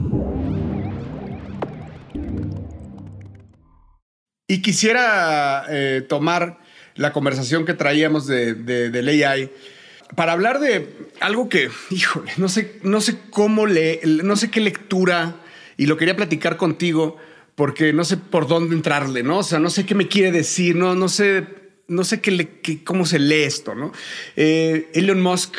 Y 4.47 4.63
quisiera 4.63 5.63
eh, 5.69 6.03
tomar 6.09 6.57
la 6.95 7.13
conversación 7.13 7.65
que 7.65 7.73
traíamos 7.73 8.27
de, 8.27 8.53
de- 8.53 8.89
del 8.89 9.07
AI 9.23 9.51
para 10.15 10.31
hablar 10.31 10.59
de 10.59 10.87
algo 11.19 11.49
que, 11.49 11.69
híjole, 11.91 12.31
no 12.37 12.49
sé, 12.49 12.79
no 12.83 12.99
sé 13.01 13.17
cómo 13.29 13.67
le, 13.67 14.01
no 14.03 14.35
sé 14.35 14.49
qué 14.49 14.59
lectura 14.59 15.35
y 15.77 15.85
lo 15.85 15.97
quería 15.97 16.15
platicar 16.15 16.57
contigo 16.57 17.17
porque 17.55 17.93
no 17.93 18.03
sé 18.05 18.17
por 18.17 18.47
dónde 18.47 18.75
entrarle, 18.75 19.21
¿no? 19.23 19.39
O 19.39 19.43
sea, 19.43 19.59
no 19.59 19.69
sé 19.69 19.85
qué 19.85 19.93
me 19.95 20.07
quiere 20.07 20.31
decir, 20.31 20.75
no, 20.75 20.95
no 20.95 21.09
sé, 21.09 21.45
no 21.87 22.03
sé 22.03 22.21
qué 22.21 22.31
le- 22.31 22.83
cómo 22.83 23.05
se 23.05 23.19
lee 23.19 23.43
esto, 23.43 23.75
¿no? 23.75 23.91
Eh, 24.35 24.89
Elon 24.93 25.21
Musk 25.21 25.57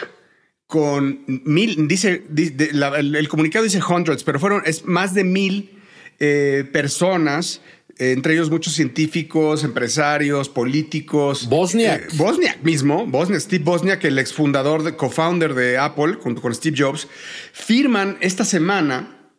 con 0.67 1.25
mil, 1.27 1.89
dice, 1.89 2.23
el, 2.37 3.29
comunicado 3.29 3.65
dice 3.65 3.81
hundreds, 3.87 4.23
pero 4.25 4.39
fueron 4.41 4.63
es 4.65 4.85
más 4.85 5.15
de 5.15 5.25
mil 5.25 5.79
eh, 6.21 6.65
personas, 6.73 7.61
entre 8.01 8.33
ellos 8.33 8.51
muchos 8.51 8.73
científicos, 8.73 9.63
empresarios, 9.63 10.49
políticos. 10.49 11.47
Bosniak. 11.51 12.05
Eh, 12.05 12.17
Bosniak 12.17 12.63
mismo, 12.63 13.07
Bosniak, 13.07 13.41
Steve 13.43 13.63
Bosniak, 13.63 14.03
el 14.05 14.19
exfundador, 14.19 14.83
de, 14.83 14.97
co-founder 14.97 15.53
de 15.53 15.77
Apple, 15.77 16.15
junto 16.15 16.41
con 16.41 16.55
Steve 16.55 16.75
Jobs, 16.79 17.09
firman 17.53 18.17
esta 18.23 18.47
semana 18.47 19.31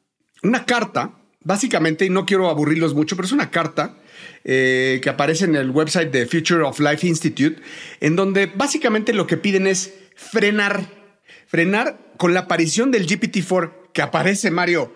una 0.43 0.65
carta, 0.65 1.17
básicamente, 1.39 2.05
y 2.05 2.11
no 2.11 2.27
quiero 2.27 2.49
aburrirlos 2.49 2.93
mucho, 2.93 3.15
pero 3.15 3.25
es 3.25 3.31
una 3.31 3.49
carta 3.49 3.97
eh, 4.43 4.99
que 5.01 5.09
aparece 5.09 5.45
en 5.45 5.55
el 5.55 5.71
website 5.71 6.11
de 6.11 6.27
Future 6.27 6.61
of 6.61 6.79
Life 6.79 7.07
Institute, 7.07 7.59
en 7.99 8.15
donde 8.15 8.45
básicamente 8.45 9.11
lo 9.11 9.25
que 9.25 9.37
piden 9.37 9.65
es 9.65 9.91
frenar, 10.15 10.85
frenar 11.47 12.13
con 12.17 12.35
la 12.35 12.41
aparición 12.41 12.91
del 12.91 13.07
GPT-4 13.07 13.71
que 13.91 14.03
aparece, 14.03 14.51
Mario, 14.51 14.95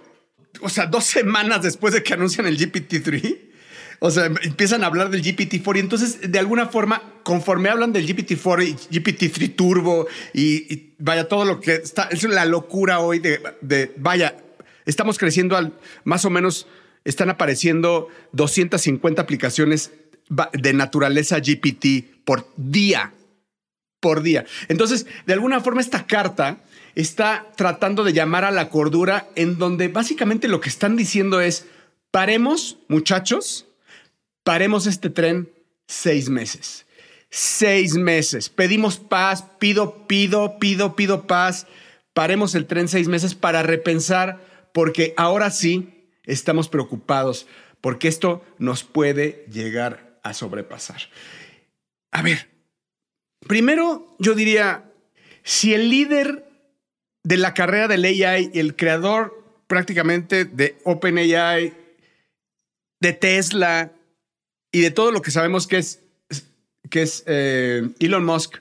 o 0.62 0.70
sea, 0.70 0.86
dos 0.86 1.06
semanas 1.06 1.64
después 1.64 1.96
de 1.96 2.04
que 2.04 2.14
anuncian 2.14 2.46
el 2.46 2.60
GPT-3. 2.60 3.45
O 4.00 4.12
sea, 4.12 4.26
empiezan 4.26 4.84
a 4.84 4.88
hablar 4.88 5.10
del 5.10 5.24
GPT-4 5.24 5.76
y 5.78 5.80
entonces, 5.80 6.32
de 6.32 6.40
alguna 6.40 6.68
forma, 6.68 7.02
conforme 7.24 7.70
hablan 7.70 7.94
del 7.94 8.08
GPT-4 8.08 8.68
y 8.68 9.00
GPT-3 9.00 9.56
Turbo 9.56 10.08
y, 10.34 10.94
vaya, 11.00 11.28
todo 11.28 11.46
lo 11.46 11.60
que 11.60 11.76
está, 11.76 12.04
es 12.12 12.24
la 12.24 12.46
locura 12.46 13.00
hoy 13.00 13.20
de, 13.20 13.42
de 13.62 13.94
vaya, 13.98 14.38
estamos 14.86 15.18
creciendo 15.18 15.58
al 15.58 15.74
más 16.04 16.26
o 16.26 16.30
menos, 16.30 16.68
están 17.04 17.30
apareciendo 17.30 18.10
250 18.34 19.22
aplicaciones 19.22 19.92
de 20.54 20.74
naturaleza 20.74 21.40
GPT 21.40 22.24
por 22.26 22.48
día 22.58 23.14
por 24.06 24.22
día. 24.22 24.46
Entonces, 24.68 25.08
de 25.26 25.34
alguna 25.34 25.62
forma, 25.62 25.82
esta 25.82 26.06
carta 26.06 26.60
está 26.94 27.48
tratando 27.56 28.04
de 28.04 28.14
llamar 28.14 28.46
a 28.46 28.52
la 28.52 28.70
cordura 28.70 29.28
en 29.36 29.58
donde 29.58 29.88
básicamente 29.88 30.48
lo 30.48 30.62
que 30.62 30.70
están 30.70 30.96
diciendo 30.96 31.42
es, 31.42 31.66
paremos, 32.12 32.78
muchachos, 32.88 33.66
paremos 34.46 34.88
este 34.88 35.10
tren 35.10 35.52
seis 35.88 36.30
meses. 36.30 36.86
Seis 37.30 37.96
meses. 37.96 38.48
Pedimos 38.48 38.98
paz, 38.98 39.44
pido, 39.60 40.08
pido, 40.08 40.58
pido, 40.58 40.96
pido 40.96 41.28
paz. 41.28 41.68
Paremos 42.14 42.56
el 42.56 42.66
tren 42.66 42.88
seis 42.88 43.10
meses 43.10 43.36
para 43.36 43.62
repensar, 43.62 44.40
porque 44.74 45.14
ahora 45.18 45.52
sí 45.52 46.08
estamos 46.24 46.70
preocupados, 46.70 47.46
porque 47.82 48.08
esto 48.08 48.42
nos 48.58 48.86
puede 48.86 49.46
llegar 49.52 50.18
a 50.24 50.34
sobrepasar. 50.34 51.02
A 52.12 52.22
ver, 52.22 52.56
Primero, 53.48 54.16
yo 54.18 54.34
diría, 54.34 54.92
si 55.44 55.74
el 55.74 55.90
líder 55.90 56.46
de 57.24 57.38
la 57.38 57.54
carrera 57.54 57.88
del 57.88 58.04
AI, 58.06 58.52
el 58.54 58.76
creador 58.76 59.44
prácticamente 59.68 60.46
de 60.46 60.78
OpenAI, 60.84 61.74
de 63.00 63.14
Tesla 63.14 63.92
y 64.76 64.82
de 64.82 64.92
todo 64.92 65.12
lo 65.12 65.22
que 65.22 65.32
sabemos 65.32 65.68
que 65.68 65.78
es, 65.78 66.02
que 66.90 67.02
es 67.02 67.24
eh, 67.28 67.92
Elon 68.02 68.26
Musk, 68.26 68.58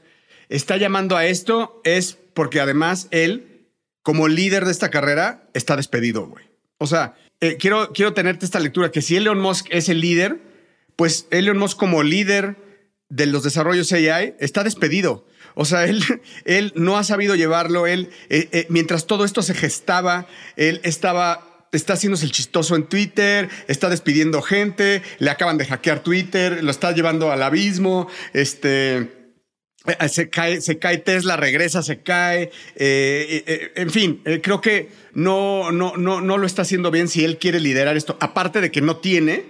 está 0.48 0.76
llamando 0.76 1.16
a 1.16 1.26
esto, 1.26 1.80
es 1.82 2.16
porque 2.34 2.60
además 2.60 3.08
él, 3.10 3.66
como 4.04 4.28
líder 4.28 4.64
de 4.64 4.70
esta 4.70 4.92
carrera, 4.92 5.48
está 5.54 5.74
despedido, 5.74 6.28
güey. 6.28 6.44
O 6.78 6.86
sea, 6.86 7.16
eh, 7.40 7.56
quiero, 7.58 7.92
quiero 7.92 8.14
tenerte 8.14 8.44
esta 8.44 8.60
lectura, 8.60 8.92
que 8.92 9.02
si 9.02 9.16
Elon 9.16 9.40
Musk 9.40 9.66
es 9.70 9.88
el 9.88 10.00
líder, 10.00 10.38
pues 10.94 11.26
Elon 11.32 11.58
Musk 11.58 11.76
como 11.78 12.04
líder 12.04 12.58
de 13.08 13.26
los 13.26 13.42
desarrollos 13.42 13.92
AI 13.92 14.36
está 14.38 14.62
despedido. 14.62 15.26
O 15.56 15.64
sea, 15.64 15.84
él, 15.84 16.00
él 16.44 16.72
no 16.76 16.96
ha 16.96 17.02
sabido 17.02 17.34
llevarlo. 17.34 17.88
Él, 17.88 18.10
eh, 18.28 18.68
mientras 18.68 19.08
todo 19.08 19.24
esto 19.24 19.42
se 19.42 19.54
gestaba, 19.54 20.28
él 20.54 20.80
estaba, 20.84 21.53
está 21.76 21.94
haciéndose 21.94 22.24
el 22.24 22.32
chistoso 22.32 22.76
en 22.76 22.84
Twitter, 22.84 23.48
está 23.68 23.88
despidiendo 23.88 24.42
gente, 24.42 25.02
le 25.18 25.30
acaban 25.30 25.58
de 25.58 25.66
hackear 25.66 26.02
Twitter, 26.02 26.62
lo 26.62 26.70
está 26.70 26.92
llevando 26.92 27.30
al 27.30 27.42
abismo. 27.42 28.08
Este. 28.32 28.96
eh, 29.86 30.08
Se 30.08 30.30
cae, 30.30 30.60
se 30.60 30.78
cae 30.78 30.98
Tesla, 30.98 31.36
regresa, 31.36 31.82
se 31.82 32.02
cae. 32.02 32.44
eh, 32.44 32.50
eh, 32.76 33.44
eh, 33.46 33.72
en 33.76 33.90
fin, 33.90 34.20
eh, 34.24 34.40
creo 34.42 34.60
que 34.60 34.88
no, 35.12 35.70
no, 35.72 35.96
no, 35.96 36.20
no 36.20 36.38
lo 36.38 36.46
está 36.46 36.62
haciendo 36.62 36.90
bien 36.90 37.08
si 37.08 37.24
él 37.24 37.38
quiere 37.38 37.60
liderar 37.60 37.96
esto. 37.96 38.16
Aparte 38.20 38.60
de 38.60 38.70
que 38.70 38.80
no 38.80 38.96
tiene 38.96 39.44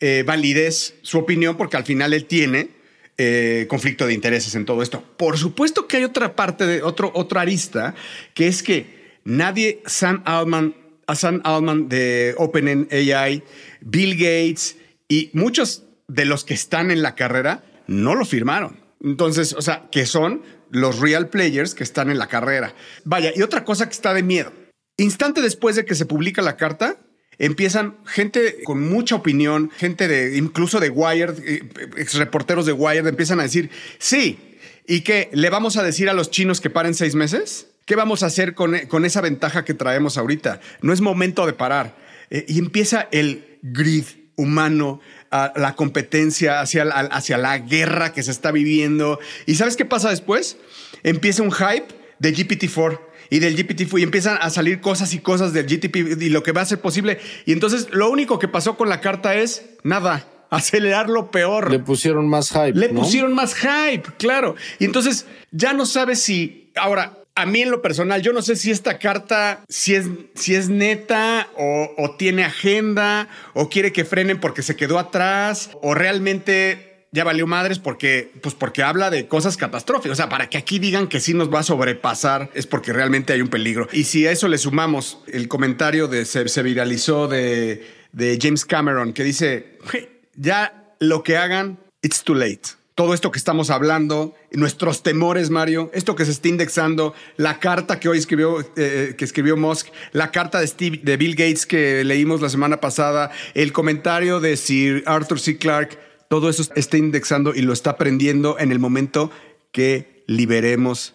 eh, 0.00 0.24
validez 0.26 0.94
su 1.02 1.18
opinión, 1.18 1.56
porque 1.56 1.76
al 1.76 1.84
final 1.84 2.12
él 2.12 2.24
tiene 2.26 2.70
eh, 3.18 3.66
conflicto 3.68 4.06
de 4.06 4.14
intereses 4.14 4.54
en 4.54 4.64
todo 4.64 4.82
esto. 4.82 5.02
Por 5.16 5.36
supuesto 5.38 5.86
que 5.86 5.98
hay 5.98 6.04
otra 6.04 6.34
parte 6.34 6.66
de 6.66 6.82
otro, 6.82 7.10
otra 7.14 7.42
arista, 7.42 7.94
que 8.34 8.48
es 8.48 8.62
que 8.62 9.20
nadie, 9.24 9.82
Sam 9.86 10.22
Altman, 10.24 10.74
a 11.12 11.16
Sam 11.16 11.40
Altman 11.44 11.88
de 11.88 12.34
OpenAI, 12.38 13.42
Bill 13.80 14.14
Gates 14.16 14.76
y 15.08 15.30
muchos 15.34 15.84
de 16.08 16.24
los 16.24 16.44
que 16.44 16.54
están 16.54 16.90
en 16.90 17.02
la 17.02 17.14
carrera 17.14 17.64
no 17.86 18.14
lo 18.14 18.24
firmaron. 18.24 18.80
Entonces, 19.02 19.52
o 19.52 19.62
sea, 19.62 19.88
que 19.90 20.06
son 20.06 20.42
los 20.70 21.00
real 21.00 21.28
players 21.28 21.74
que 21.74 21.84
están 21.84 22.10
en 22.10 22.18
la 22.18 22.28
carrera. 22.28 22.74
Vaya, 23.04 23.32
y 23.34 23.42
otra 23.42 23.64
cosa 23.64 23.86
que 23.86 23.92
está 23.92 24.14
de 24.14 24.22
miedo. 24.22 24.52
Instante 24.96 25.42
después 25.42 25.76
de 25.76 25.84
que 25.84 25.94
se 25.94 26.06
publica 26.06 26.42
la 26.42 26.56
carta, 26.56 26.96
empiezan 27.38 27.98
gente 28.06 28.62
con 28.64 28.88
mucha 28.88 29.16
opinión, 29.16 29.70
gente 29.76 30.08
de 30.08 30.36
incluso 30.36 30.80
de 30.80 30.90
Wired, 30.90 31.38
eh, 31.44 31.68
ex 31.96 32.14
reporteros 32.14 32.66
de 32.66 32.72
Wired, 32.72 33.06
empiezan 33.06 33.40
a 33.40 33.44
decir, 33.44 33.70
sí, 33.98 34.38
¿y 34.86 35.00
qué? 35.00 35.28
¿Le 35.32 35.50
vamos 35.50 35.76
a 35.76 35.82
decir 35.82 36.08
a 36.08 36.14
los 36.14 36.30
chinos 36.30 36.60
que 36.60 36.70
paren 36.70 36.94
seis 36.94 37.14
meses? 37.14 37.71
¿Qué 37.86 37.96
vamos 37.96 38.22
a 38.22 38.26
hacer 38.26 38.54
con, 38.54 38.78
con 38.88 39.04
esa 39.04 39.20
ventaja 39.20 39.64
que 39.64 39.74
traemos 39.74 40.18
ahorita? 40.18 40.60
No 40.80 40.92
es 40.92 41.00
momento 41.00 41.46
de 41.46 41.52
parar. 41.52 41.96
Eh, 42.30 42.44
y 42.48 42.58
empieza 42.58 43.08
el 43.10 43.58
grid 43.62 44.04
humano, 44.36 45.00
a 45.30 45.52
la 45.56 45.74
competencia, 45.74 46.60
hacia 46.60 46.84
la, 46.84 46.94
hacia 46.94 47.38
la 47.38 47.58
guerra 47.58 48.12
que 48.12 48.22
se 48.22 48.30
está 48.30 48.52
viviendo. 48.52 49.18
¿Y 49.46 49.54
sabes 49.54 49.76
qué 49.76 49.84
pasa 49.84 50.10
después? 50.10 50.58
Empieza 51.02 51.42
un 51.42 51.52
hype 51.52 51.88
de 52.18 52.34
GPT-4 52.34 53.00
y 53.30 53.38
del 53.38 53.56
GPT-4 53.56 54.00
y 54.00 54.02
empiezan 54.02 54.38
a 54.40 54.50
salir 54.50 54.80
cosas 54.80 55.14
y 55.14 55.18
cosas 55.20 55.52
del 55.52 55.66
GTP 55.66 56.22
y 56.22 56.28
lo 56.28 56.42
que 56.42 56.52
va 56.52 56.60
a 56.60 56.66
ser 56.66 56.80
posible. 56.80 57.18
Y 57.46 57.52
entonces 57.52 57.88
lo 57.92 58.10
único 58.10 58.38
que 58.38 58.48
pasó 58.48 58.76
con 58.76 58.88
la 58.88 59.00
carta 59.00 59.34
es 59.34 59.64
nada. 59.82 60.28
Acelerar 60.50 61.08
lo 61.08 61.30
peor. 61.30 61.70
Le 61.70 61.78
pusieron 61.78 62.28
más 62.28 62.50
hype. 62.50 62.74
Le 62.74 62.92
¿no? 62.92 63.00
pusieron 63.00 63.32
más 63.32 63.54
hype, 63.54 64.02
claro. 64.18 64.54
Y 64.78 64.84
entonces 64.84 65.24
ya 65.50 65.72
no 65.72 65.86
sabes 65.86 66.20
si. 66.20 66.70
Ahora, 66.76 67.21
a 67.34 67.46
mí 67.46 67.62
en 67.62 67.70
lo 67.70 67.82
personal, 67.82 68.22
yo 68.22 68.32
no 68.32 68.42
sé 68.42 68.56
si 68.56 68.70
esta 68.70 68.98
carta, 68.98 69.64
si 69.68 69.94
es, 69.94 70.06
si 70.34 70.54
es 70.54 70.68
neta 70.68 71.48
o, 71.56 72.14
tiene 72.18 72.44
agenda 72.44 73.28
o 73.54 73.68
quiere 73.68 73.92
que 73.92 74.04
frenen 74.04 74.38
porque 74.38 74.62
se 74.62 74.76
quedó 74.76 74.98
atrás 74.98 75.70
o 75.80 75.94
realmente 75.94 77.06
ya 77.10 77.24
valió 77.24 77.46
madres 77.46 77.78
porque, 77.78 78.32
pues 78.42 78.54
porque 78.54 78.82
habla 78.82 79.10
de 79.10 79.28
cosas 79.28 79.56
catastróficas. 79.56 80.12
O 80.12 80.16
sea, 80.16 80.28
para 80.28 80.48
que 80.48 80.58
aquí 80.58 80.78
digan 80.78 81.08
que 81.08 81.20
sí 81.20 81.34
nos 81.34 81.52
va 81.52 81.60
a 81.60 81.62
sobrepasar 81.62 82.50
es 82.54 82.66
porque 82.66 82.92
realmente 82.92 83.32
hay 83.32 83.40
un 83.40 83.48
peligro. 83.48 83.88
Y 83.92 84.04
si 84.04 84.26
a 84.26 84.32
eso 84.32 84.48
le 84.48 84.58
sumamos 84.58 85.18
el 85.26 85.48
comentario 85.48 86.08
de 86.08 86.24
se, 86.24 86.48
se 86.48 86.62
viralizó 86.62 87.28
de, 87.28 87.86
de 88.12 88.38
James 88.40 88.64
Cameron 88.64 89.12
que 89.12 89.24
dice, 89.24 89.78
"Güey, 89.90 90.08
ya 90.36 90.94
lo 91.00 91.22
que 91.22 91.36
hagan, 91.36 91.78
it's 92.02 92.22
too 92.22 92.34
late. 92.34 92.81
Todo 92.94 93.14
esto 93.14 93.30
que 93.30 93.38
estamos 93.38 93.70
hablando, 93.70 94.34
nuestros 94.50 95.02
temores, 95.02 95.48
Mario, 95.48 95.90
esto 95.94 96.14
que 96.14 96.26
se 96.26 96.30
está 96.32 96.48
indexando, 96.48 97.14
la 97.38 97.58
carta 97.58 97.98
que 97.98 98.10
hoy 98.10 98.18
escribió, 98.18 98.60
eh, 98.76 99.14
que 99.16 99.24
escribió 99.24 99.56
Musk, 99.56 99.88
la 100.12 100.30
carta 100.30 100.60
de, 100.60 100.66
Steve, 100.66 101.00
de 101.02 101.16
Bill 101.16 101.34
Gates 101.34 101.64
que 101.64 102.04
leímos 102.04 102.42
la 102.42 102.50
semana 102.50 102.80
pasada, 102.80 103.30
el 103.54 103.72
comentario 103.72 104.40
de 104.40 104.58
Sir 104.58 105.04
Arthur 105.06 105.40
C. 105.40 105.56
Clarke, 105.56 105.98
todo 106.28 106.50
eso 106.50 106.62
está 106.74 106.98
indexando 106.98 107.54
y 107.54 107.62
lo 107.62 107.72
está 107.72 107.90
aprendiendo 107.90 108.58
en 108.58 108.72
el 108.72 108.78
momento 108.78 109.30
que 109.70 110.22
liberemos 110.26 111.14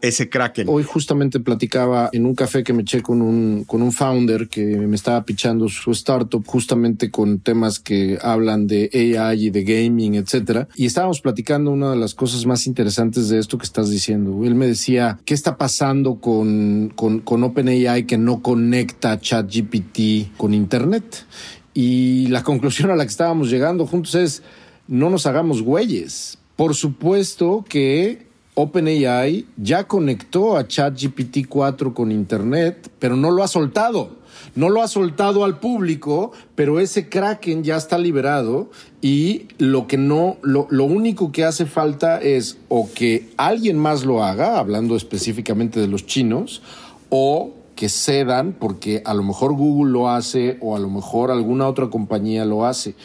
ese 0.00 0.28
Kraken. 0.28 0.66
Hoy 0.68 0.82
justamente 0.82 1.40
platicaba 1.40 2.10
en 2.12 2.26
un 2.26 2.34
café 2.34 2.62
que 2.62 2.72
me 2.72 2.82
eché 2.82 3.02
con 3.02 3.22
un, 3.22 3.64
con 3.64 3.82
un 3.82 3.92
founder 3.92 4.48
que 4.48 4.64
me 4.64 4.96
estaba 4.96 5.24
pichando 5.24 5.68
su 5.68 5.90
startup 5.92 6.44
justamente 6.46 7.10
con 7.10 7.40
temas 7.40 7.78
que 7.78 8.18
hablan 8.22 8.66
de 8.66 8.90
AI 8.92 9.46
y 9.46 9.50
de 9.50 9.64
gaming, 9.64 10.14
etcétera. 10.14 10.68
Y 10.76 10.86
estábamos 10.86 11.20
platicando 11.20 11.70
una 11.70 11.90
de 11.90 11.96
las 11.96 12.14
cosas 12.14 12.46
más 12.46 12.66
interesantes 12.66 13.28
de 13.28 13.38
esto 13.38 13.58
que 13.58 13.64
estás 13.64 13.90
diciendo. 13.90 14.44
Él 14.44 14.54
me 14.54 14.66
decía, 14.66 15.18
¿qué 15.24 15.34
está 15.34 15.56
pasando 15.56 16.16
con, 16.16 16.92
con, 16.94 17.20
con 17.20 17.42
OpenAI 17.44 18.06
que 18.06 18.18
no 18.18 18.42
conecta 18.42 19.18
ChatGPT 19.18 20.36
con 20.36 20.54
Internet? 20.54 21.26
Y 21.74 22.26
la 22.28 22.42
conclusión 22.42 22.90
a 22.90 22.96
la 22.96 23.04
que 23.04 23.10
estábamos 23.10 23.50
llegando 23.50 23.86
juntos 23.86 24.14
es, 24.14 24.42
no 24.88 25.10
nos 25.10 25.26
hagamos 25.26 25.62
güeyes. 25.62 26.38
Por 26.56 26.74
supuesto 26.74 27.64
que 27.68 28.27
OpenAI 28.60 29.46
ya 29.56 29.86
conectó 29.86 30.56
a 30.56 30.66
ChatGPT 30.66 31.46
4 31.48 31.94
con 31.94 32.10
Internet, 32.10 32.90
pero 32.98 33.14
no 33.14 33.30
lo 33.30 33.44
ha 33.44 33.48
soltado. 33.48 34.18
No 34.56 34.68
lo 34.68 34.82
ha 34.82 34.88
soltado 34.88 35.44
al 35.44 35.60
público, 35.60 36.32
pero 36.56 36.80
ese 36.80 37.08
Kraken 37.08 37.62
ya 37.62 37.76
está 37.76 37.98
liberado 37.98 38.68
y 39.00 39.46
lo 39.58 39.86
que 39.86 39.96
no, 39.96 40.38
lo, 40.42 40.66
lo 40.70 40.84
único 40.86 41.30
que 41.30 41.44
hace 41.44 41.66
falta 41.66 42.20
es 42.20 42.58
o 42.68 42.88
que 42.92 43.30
alguien 43.36 43.78
más 43.78 44.04
lo 44.04 44.24
haga, 44.24 44.58
hablando 44.58 44.96
específicamente 44.96 45.78
de 45.78 45.86
los 45.86 46.04
chinos, 46.06 46.60
o 47.10 47.52
que 47.76 47.88
cedan 47.88 48.56
porque 48.58 49.02
a 49.04 49.14
lo 49.14 49.22
mejor 49.22 49.52
Google 49.52 49.92
lo 49.92 50.10
hace 50.10 50.58
o 50.60 50.74
a 50.74 50.80
lo 50.80 50.90
mejor 50.90 51.30
alguna 51.30 51.68
otra 51.68 51.90
compañía 51.90 52.44
lo 52.44 52.66
hace 52.66 52.96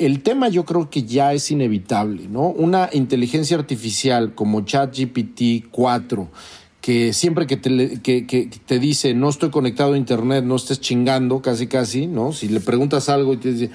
el 0.00 0.22
tema 0.22 0.48
yo 0.48 0.64
creo 0.64 0.88
que 0.88 1.02
ya 1.02 1.34
es 1.34 1.50
inevitable, 1.50 2.26
¿no? 2.28 2.48
Una 2.48 2.88
inteligencia 2.92 3.56
artificial 3.56 4.34
como 4.34 4.62
ChatGPT 4.62 5.68
4, 5.70 6.28
que 6.80 7.12
siempre 7.12 7.46
que 7.46 7.58
te, 7.58 8.78
dice 8.78 9.12
no 9.12 9.28
estoy 9.28 9.50
conectado 9.50 9.92
a 9.92 9.98
internet, 9.98 10.42
no 10.44 10.56
estés 10.56 10.80
chingando, 10.80 11.42
casi 11.42 11.66
casi, 11.66 12.06
¿no? 12.06 12.32
Si 12.32 12.48
le 12.48 12.60
preguntas 12.60 13.10
algo 13.10 13.34
y 13.34 13.36
te 13.36 13.52
dice, 13.52 13.70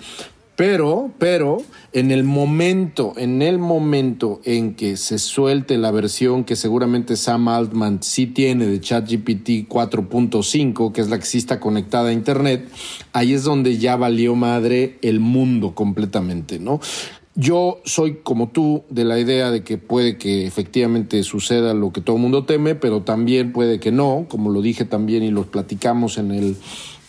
pero, 0.56 1.12
pero, 1.18 1.58
en 1.92 2.12
el 2.12 2.24
momento, 2.24 3.14
en 3.18 3.42
el 3.42 3.60
momento 3.60 4.40
en 4.46 4.76
que 4.76 4.96
se 4.96 5.20
suelte 5.20 5.78
la 5.78 5.92
versión 5.92 6.46
que 6.46 6.56
seguramente 6.56 7.18
Sam 7.18 7.50
Altman 7.50 8.02
sí 8.02 8.28
tiene 8.28 8.66
de 8.66 8.80
ChatGPT 8.80 9.68
4.5, 9.68 10.94
que 10.94 11.02
es 11.02 11.10
la 11.10 11.20
que 11.20 11.26
sí 11.26 11.40
está 11.40 11.60
conectada 11.60 12.10
a 12.10 12.14
Internet, 12.14 12.70
ahí 13.12 13.34
es 13.34 13.44
donde 13.44 13.78
ya 13.78 13.98
valió 13.98 14.36
madre 14.36 14.98
el 15.02 15.20
mundo 15.20 15.76
completamente, 15.76 16.58
¿no? 16.58 16.80
Yo 17.38 17.82
soy 17.84 18.20
como 18.24 18.48
tú 18.48 18.86
de 18.90 19.04
la 19.04 19.20
idea 19.20 19.52
de 19.52 19.62
que 19.62 19.78
puede 19.78 20.18
que 20.18 20.48
efectivamente 20.48 21.22
suceda 21.24 21.74
lo 21.74 21.92
que 21.92 22.00
todo 22.00 22.16
el 22.16 22.22
mundo 22.22 22.46
teme, 22.46 22.76
pero 22.76 23.02
también 23.02 23.52
puede 23.52 23.82
que 23.82 23.92
no, 23.92 24.26
como 24.30 24.50
lo 24.50 24.62
dije 24.62 24.86
también 24.86 25.22
y 25.22 25.32
lo 25.32 25.44
platicamos 25.44 26.18
en 26.18 26.32
el 26.32 26.56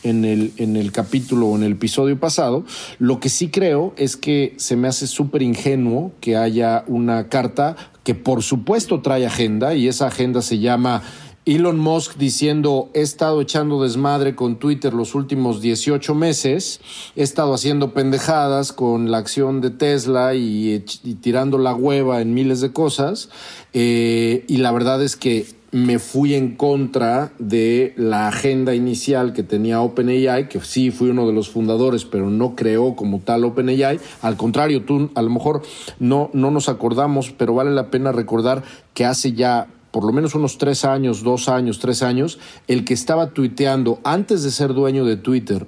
en 0.09 0.25
el, 0.25 0.53
en 0.57 0.77
el 0.77 0.92
capítulo 0.92 1.49
o 1.49 1.57
en 1.57 1.62
el 1.62 1.73
episodio 1.73 2.19
pasado. 2.19 2.64
Lo 2.99 3.21
que 3.21 3.29
sí 3.29 3.49
creo 3.49 3.95
es 3.97 4.16
que 4.16 4.55
se 4.57 4.77
me 4.77 4.88
hace 4.88 5.07
súper 5.07 5.42
ingenuo 5.42 6.12
que 6.21 6.37
haya 6.37 6.85
una 6.87 7.29
carta 7.29 7.77
que 8.05 8.14
por 8.14 8.42
supuesto 8.42 9.03
trae 9.03 9.27
agenda 9.27 9.75
y 9.75 9.88
esa 9.88 10.07
agenda 10.07 10.40
se 10.40 10.59
llama 10.59 11.03
Elon 11.47 11.79
Musk 11.79 12.16
diciendo, 12.16 12.90
he 12.92 13.03
estado 13.03 13.40
echando 13.40 13.81
desmadre 13.81 14.35
con 14.35 14.59
Twitter 14.59 14.92
los 14.92 15.14
últimos 15.14 15.61
18 15.61 16.12
meses, 16.16 16.81
he 17.14 17.23
estado 17.23 17.55
haciendo 17.55 17.95
pendejadas 17.95 18.73
con 18.73 19.12
la 19.12 19.19
acción 19.19 19.61
de 19.61 19.71
Tesla 19.71 20.35
y, 20.35 20.81
tirando 21.21 21.59
la 21.59 21.73
hueva 21.73 22.21
en 22.21 22.35
miles 22.35 22.61
de 22.61 22.73
cosas, 22.73 23.29
eh, 23.73 24.45
y 24.49 24.57
la 24.57 24.73
verdad 24.73 25.01
es 25.05 25.14
que 25.14 25.47
me 25.72 25.98
fui 25.98 26.35
en 26.35 26.57
contra 26.57 27.33
de 27.38 27.92
la 27.96 28.29
agenda 28.29 28.74
inicial 28.74 29.33
que 29.33 29.42
tenía 29.42 29.81
OpenAI, 29.81 30.48
que 30.48 30.61
sí 30.61 30.90
fui 30.90 31.11
uno 31.11 31.26
de 31.26 31.33
los 31.33 31.50
fundadores, 31.50 32.05
pero 32.05 32.31
no 32.31 32.55
creó 32.55 32.96
como 32.96 33.20
tal 33.20 33.44
OpenAI. 33.44 33.98
Al 34.22 34.37
contrario, 34.37 34.85
tú 34.85 35.11
a 35.14 35.22
lo 35.22 35.31
mejor 35.31 35.62
no, 35.98 36.31
no 36.33 36.50
nos 36.50 36.68
acordamos, 36.68 37.33
pero 37.37 37.55
vale 37.55 37.72
la 37.72 37.90
pena 37.90 38.12
recordar 38.12 38.62
que 38.94 39.05
hace 39.05 39.33
ya 39.33 39.68
por 39.90 40.05
lo 40.05 40.12
menos 40.12 40.35
unos 40.35 40.59
tres 40.59 40.85
años, 40.85 41.22
dos 41.22 41.48
años, 41.48 41.79
tres 41.79 42.02
años, 42.02 42.38
el 42.68 42.85
que 42.85 42.92
estaba 42.92 43.31
tuiteando 43.31 43.98
antes 44.05 44.42
de 44.42 44.50
ser 44.50 44.74
dueño 44.74 45.07
de 45.07 45.16
Twitter 45.16 45.66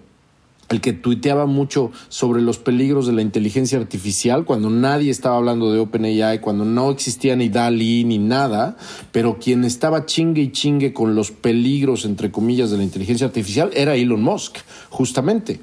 el 0.69 0.81
que 0.81 0.93
tuiteaba 0.93 1.47
mucho 1.47 1.91
sobre 2.09 2.43
los 2.43 2.59
peligros 2.59 3.07
de 3.07 3.13
la 3.13 3.23
inteligencia 3.23 3.79
artificial, 3.79 4.45
cuando 4.45 4.71
nadie 4.71 5.11
estaba 5.11 5.37
hablando 5.37 5.73
de 5.73 5.81
OpenAI, 5.81 6.41
cuando 6.41 6.65
no 6.65 6.91
existía 6.91 7.37
ni 7.37 7.49
DALI 7.49 8.05
ni 8.05 8.19
nada, 8.19 8.77
pero 9.13 9.39
quien 9.39 9.65
estaba 9.65 10.07
chingue 10.07 10.43
y 10.43 10.53
chingue 10.53 10.93
con 10.93 11.15
los 11.15 11.31
peligros, 11.31 12.05
entre 12.05 12.31
comillas, 12.31 12.71
de 12.71 12.77
la 12.77 12.85
inteligencia 12.85 13.27
artificial 13.27 13.71
era 13.75 13.95
Elon 13.95 14.23
Musk, 14.23 14.59
justamente. 14.91 15.61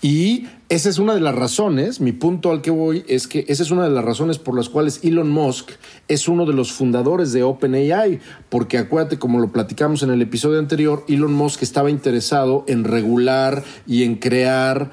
Y 0.00 0.46
esa 0.68 0.88
es 0.88 0.98
una 0.98 1.14
de 1.14 1.20
las 1.20 1.34
razones, 1.34 2.00
mi 2.00 2.10
punto 2.10 2.50
al 2.50 2.60
que 2.60 2.72
voy 2.72 3.04
es 3.06 3.28
que 3.28 3.44
esa 3.46 3.62
es 3.62 3.70
una 3.70 3.84
de 3.84 3.90
las 3.90 4.04
razones 4.04 4.38
por 4.38 4.56
las 4.56 4.68
cuales 4.68 4.98
Elon 5.04 5.30
Musk 5.30 5.70
es 6.08 6.26
uno 6.26 6.44
de 6.44 6.54
los 6.54 6.72
fundadores 6.72 7.32
de 7.32 7.44
OpenAI, 7.44 8.18
porque 8.48 8.78
acuérdate, 8.78 9.18
como 9.18 9.38
lo 9.38 9.52
platicamos 9.52 10.02
en 10.02 10.10
el 10.10 10.20
episodio 10.22 10.58
anterior, 10.58 11.04
Elon 11.06 11.32
Musk 11.32 11.62
estaba 11.62 11.88
interesado 11.88 12.64
en 12.66 12.82
regular 12.82 13.62
y 13.86 14.02
en 14.02 14.16
crear 14.16 14.90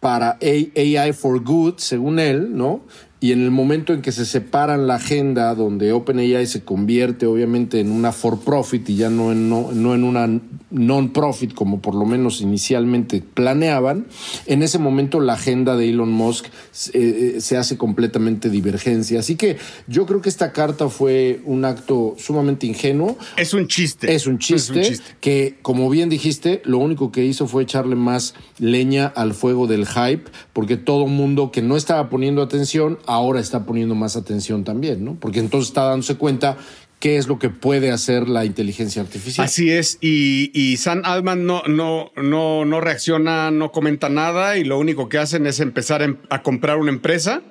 para 0.00 0.38
AI 0.42 1.12
for 1.14 1.42
good, 1.42 1.74
según 1.78 2.18
él, 2.18 2.54
¿no? 2.54 2.82
Y 3.22 3.30
en 3.30 3.40
el 3.40 3.52
momento 3.52 3.92
en 3.92 4.02
que 4.02 4.10
se 4.10 4.26
separan 4.26 4.88
la 4.88 4.96
agenda, 4.96 5.54
donde 5.54 5.92
OpenAI 5.92 6.44
se 6.44 6.64
convierte 6.64 7.24
obviamente 7.26 7.78
en 7.78 7.92
una 7.92 8.10
for 8.10 8.40
profit 8.40 8.90
y 8.90 8.96
ya 8.96 9.10
no 9.10 9.30
en, 9.30 9.48
no, 9.48 9.70
no 9.70 9.94
en 9.94 10.02
una 10.02 10.28
non-profit, 10.72 11.54
como 11.54 11.80
por 11.80 11.94
lo 11.94 12.04
menos 12.04 12.40
inicialmente 12.40 13.22
planeaban, 13.22 14.06
en 14.46 14.62
ese 14.62 14.78
momento 14.78 15.20
la 15.20 15.34
agenda 15.34 15.76
de 15.76 15.90
Elon 15.90 16.10
Musk 16.10 16.46
eh, 16.94 17.36
se 17.38 17.56
hace 17.56 17.76
completamente 17.76 18.50
divergencia. 18.50 19.20
Así 19.20 19.36
que 19.36 19.58
yo 19.86 20.06
creo 20.06 20.20
que 20.20 20.28
esta 20.28 20.52
carta 20.52 20.88
fue 20.88 21.40
un 21.44 21.64
acto 21.64 22.16
sumamente 22.18 22.66
ingenuo. 22.66 23.16
Es 23.36 23.54
un 23.54 23.68
chiste. 23.68 24.12
Es 24.12 24.26
un 24.26 24.38
chiste, 24.38 24.80
es 24.80 24.88
un 24.88 24.94
chiste. 24.94 25.14
que, 25.20 25.58
como 25.62 25.88
bien 25.90 26.08
dijiste, 26.08 26.62
lo 26.64 26.78
único 26.78 27.12
que 27.12 27.24
hizo 27.24 27.46
fue 27.46 27.62
echarle 27.62 27.94
más 27.94 28.34
leña 28.58 29.06
al 29.06 29.34
fuego 29.34 29.66
del 29.66 29.86
hype, 29.86 30.24
porque 30.52 30.76
todo 30.76 31.06
mundo 31.06 31.52
que 31.52 31.62
no 31.62 31.76
estaba 31.76 32.08
poniendo 32.08 32.42
atención 32.42 32.98
ahora 33.12 33.40
está 33.40 33.64
poniendo 33.64 33.94
más 33.94 34.16
atención 34.16 34.64
también, 34.64 35.04
¿no? 35.04 35.14
Porque 35.14 35.40
entonces 35.40 35.68
está 35.68 35.84
dándose 35.84 36.16
cuenta 36.16 36.56
qué 36.98 37.16
es 37.16 37.26
lo 37.26 37.38
que 37.38 37.50
puede 37.50 37.90
hacer 37.90 38.28
la 38.28 38.44
inteligencia 38.44 39.02
artificial. 39.02 39.44
Así 39.44 39.70
es, 39.70 39.98
y, 40.00 40.76
Sam 40.78 41.02
Altman 41.04 41.44
no, 41.44 41.62
no, 41.66 42.12
no, 42.16 42.64
no 42.64 42.80
reacciona, 42.80 43.50
no 43.50 43.72
comenta 43.72 44.08
nada 44.08 44.56
y 44.56 44.64
lo 44.64 44.78
único 44.78 45.08
que 45.08 45.18
hacen 45.18 45.46
es 45.46 45.58
empezar 45.60 46.02
em, 46.02 46.18
a 46.30 46.42
comprar 46.42 46.78
una 46.78 46.90
empresa 46.90 47.42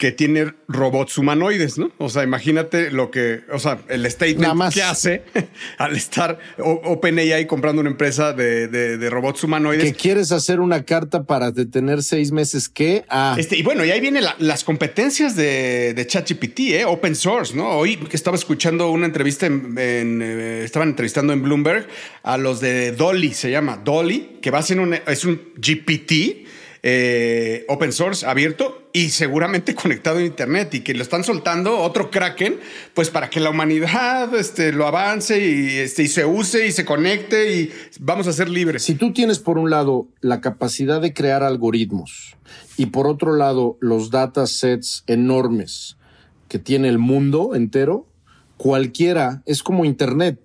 que 0.00 0.12
tiene 0.12 0.54
robots 0.66 1.18
humanoides, 1.18 1.76
¿no? 1.76 1.92
O 1.98 2.08
sea, 2.08 2.22
imagínate 2.22 2.90
lo 2.90 3.10
que, 3.10 3.42
o 3.52 3.58
sea, 3.58 3.80
el 3.90 4.10
statement 4.10 4.72
que 4.72 4.82
hace 4.82 5.24
al 5.76 5.94
estar 5.94 6.38
OpenAI 6.56 7.46
comprando 7.46 7.80
una 7.80 7.90
empresa 7.90 8.32
de, 8.32 8.66
de, 8.66 9.10
robots 9.10 9.44
humanoides. 9.44 9.84
Que 9.84 9.92
quieres 9.92 10.32
hacer 10.32 10.58
una 10.58 10.86
carta 10.86 11.24
para 11.24 11.50
detener 11.50 12.02
seis 12.02 12.32
meses 12.32 12.70
¿qué? 12.70 13.04
Ah. 13.10 13.36
Este, 13.38 13.58
y 13.58 13.62
bueno, 13.62 13.84
y 13.84 13.90
ahí 13.90 14.00
vienen 14.00 14.24
las 14.38 14.64
competencias 14.64 15.36
de, 15.36 15.92
de 15.92 16.06
ChatGPT, 16.06 16.60
¿eh? 16.60 16.84
open 16.86 17.14
source, 17.14 17.54
¿no? 17.54 17.68
Hoy 17.68 17.98
que 17.98 18.16
estaba 18.16 18.38
escuchando 18.38 18.90
una 18.90 19.04
entrevista 19.04 19.44
en, 19.44 19.76
eh, 19.76 20.62
estaban 20.64 20.88
entrevistando 20.88 21.34
en 21.34 21.42
Bloomberg 21.42 21.86
a 22.22 22.38
los 22.38 22.60
de 22.60 22.92
Dolly, 22.92 23.34
se 23.34 23.50
llama 23.50 23.76
Dolly, 23.84 24.38
que 24.40 24.50
va 24.50 24.60
a 24.60 24.62
ser 24.62 24.80
un, 24.80 24.94
es 24.94 25.26
un 25.26 25.38
GPT 25.56 26.48
eh, 26.82 27.66
open 27.68 27.92
source 27.92 28.24
abierto 28.24 28.79
y 28.92 29.10
seguramente 29.10 29.74
conectado 29.80 30.18
a 30.18 30.22
internet 30.22 30.74
y 30.74 30.80
que 30.80 30.94
lo 30.94 31.02
están 31.02 31.24
soltando 31.24 31.78
otro 31.78 32.10
Kraken, 32.10 32.58
pues 32.94 33.10
para 33.10 33.30
que 33.30 33.40
la 33.40 33.50
humanidad 33.50 34.34
este, 34.34 34.72
lo 34.72 34.86
avance 34.86 35.44
y, 35.44 35.78
este, 35.78 36.04
y 36.04 36.08
se 36.08 36.24
use 36.24 36.66
y 36.66 36.72
se 36.72 36.84
conecte 36.84 37.54
y 37.54 37.72
vamos 38.00 38.26
a 38.26 38.32
ser 38.32 38.48
libres. 38.48 38.82
Si 38.82 38.94
tú 38.94 39.12
tienes 39.12 39.38
por 39.38 39.58
un 39.58 39.70
lado 39.70 40.08
la 40.20 40.40
capacidad 40.40 41.00
de 41.00 41.12
crear 41.12 41.42
algoritmos 41.42 42.36
y 42.76 42.86
por 42.86 43.06
otro 43.06 43.36
lado 43.36 43.76
los 43.80 44.10
datasets 44.10 45.04
enormes 45.06 45.96
que 46.48 46.58
tiene 46.58 46.88
el 46.88 46.98
mundo 46.98 47.54
entero, 47.54 48.06
cualquiera 48.56 49.42
es 49.46 49.62
como 49.62 49.84
internet. 49.84 50.38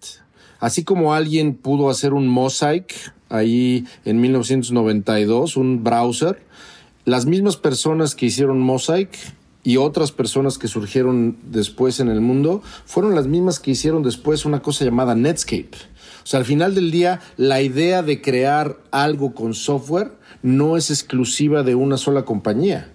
Así 0.59 0.83
como 0.83 1.13
alguien 1.13 1.55
pudo 1.55 1.89
hacer 1.89 2.13
un 2.13 2.27
mosaic 2.27 3.13
ahí 3.29 3.85
en 4.05 4.21
1992, 4.21 5.57
un 5.57 5.83
browser. 5.83 6.41
Las 7.05 7.27
mismas 7.27 7.55
personas 7.55 8.15
que 8.15 8.25
hicieron 8.25 8.59
Mosaic 8.59 9.15
y 9.63 9.77
otras 9.77 10.11
personas 10.11 10.57
que 10.57 10.67
surgieron 10.67 11.37
después 11.43 11.99
en 11.99 12.09
el 12.09 12.19
mundo 12.19 12.63
fueron 12.85 13.13
las 13.13 13.27
mismas 13.27 13.59
que 13.59 13.71
hicieron 13.71 14.01
después 14.01 14.43
una 14.43 14.63
cosa 14.63 14.85
llamada 14.85 15.13
Netscape. 15.13 15.69
O 16.23 16.27
sea, 16.27 16.39
al 16.39 16.47
final 16.47 16.73
del 16.73 16.89
día, 16.89 17.21
la 17.37 17.61
idea 17.61 18.01
de 18.01 18.23
crear 18.23 18.77
algo 18.89 19.35
con 19.35 19.53
software 19.53 20.13
no 20.41 20.77
es 20.77 20.89
exclusiva 20.89 21.61
de 21.61 21.75
una 21.75 21.97
sola 21.97 22.25
compañía. 22.25 22.91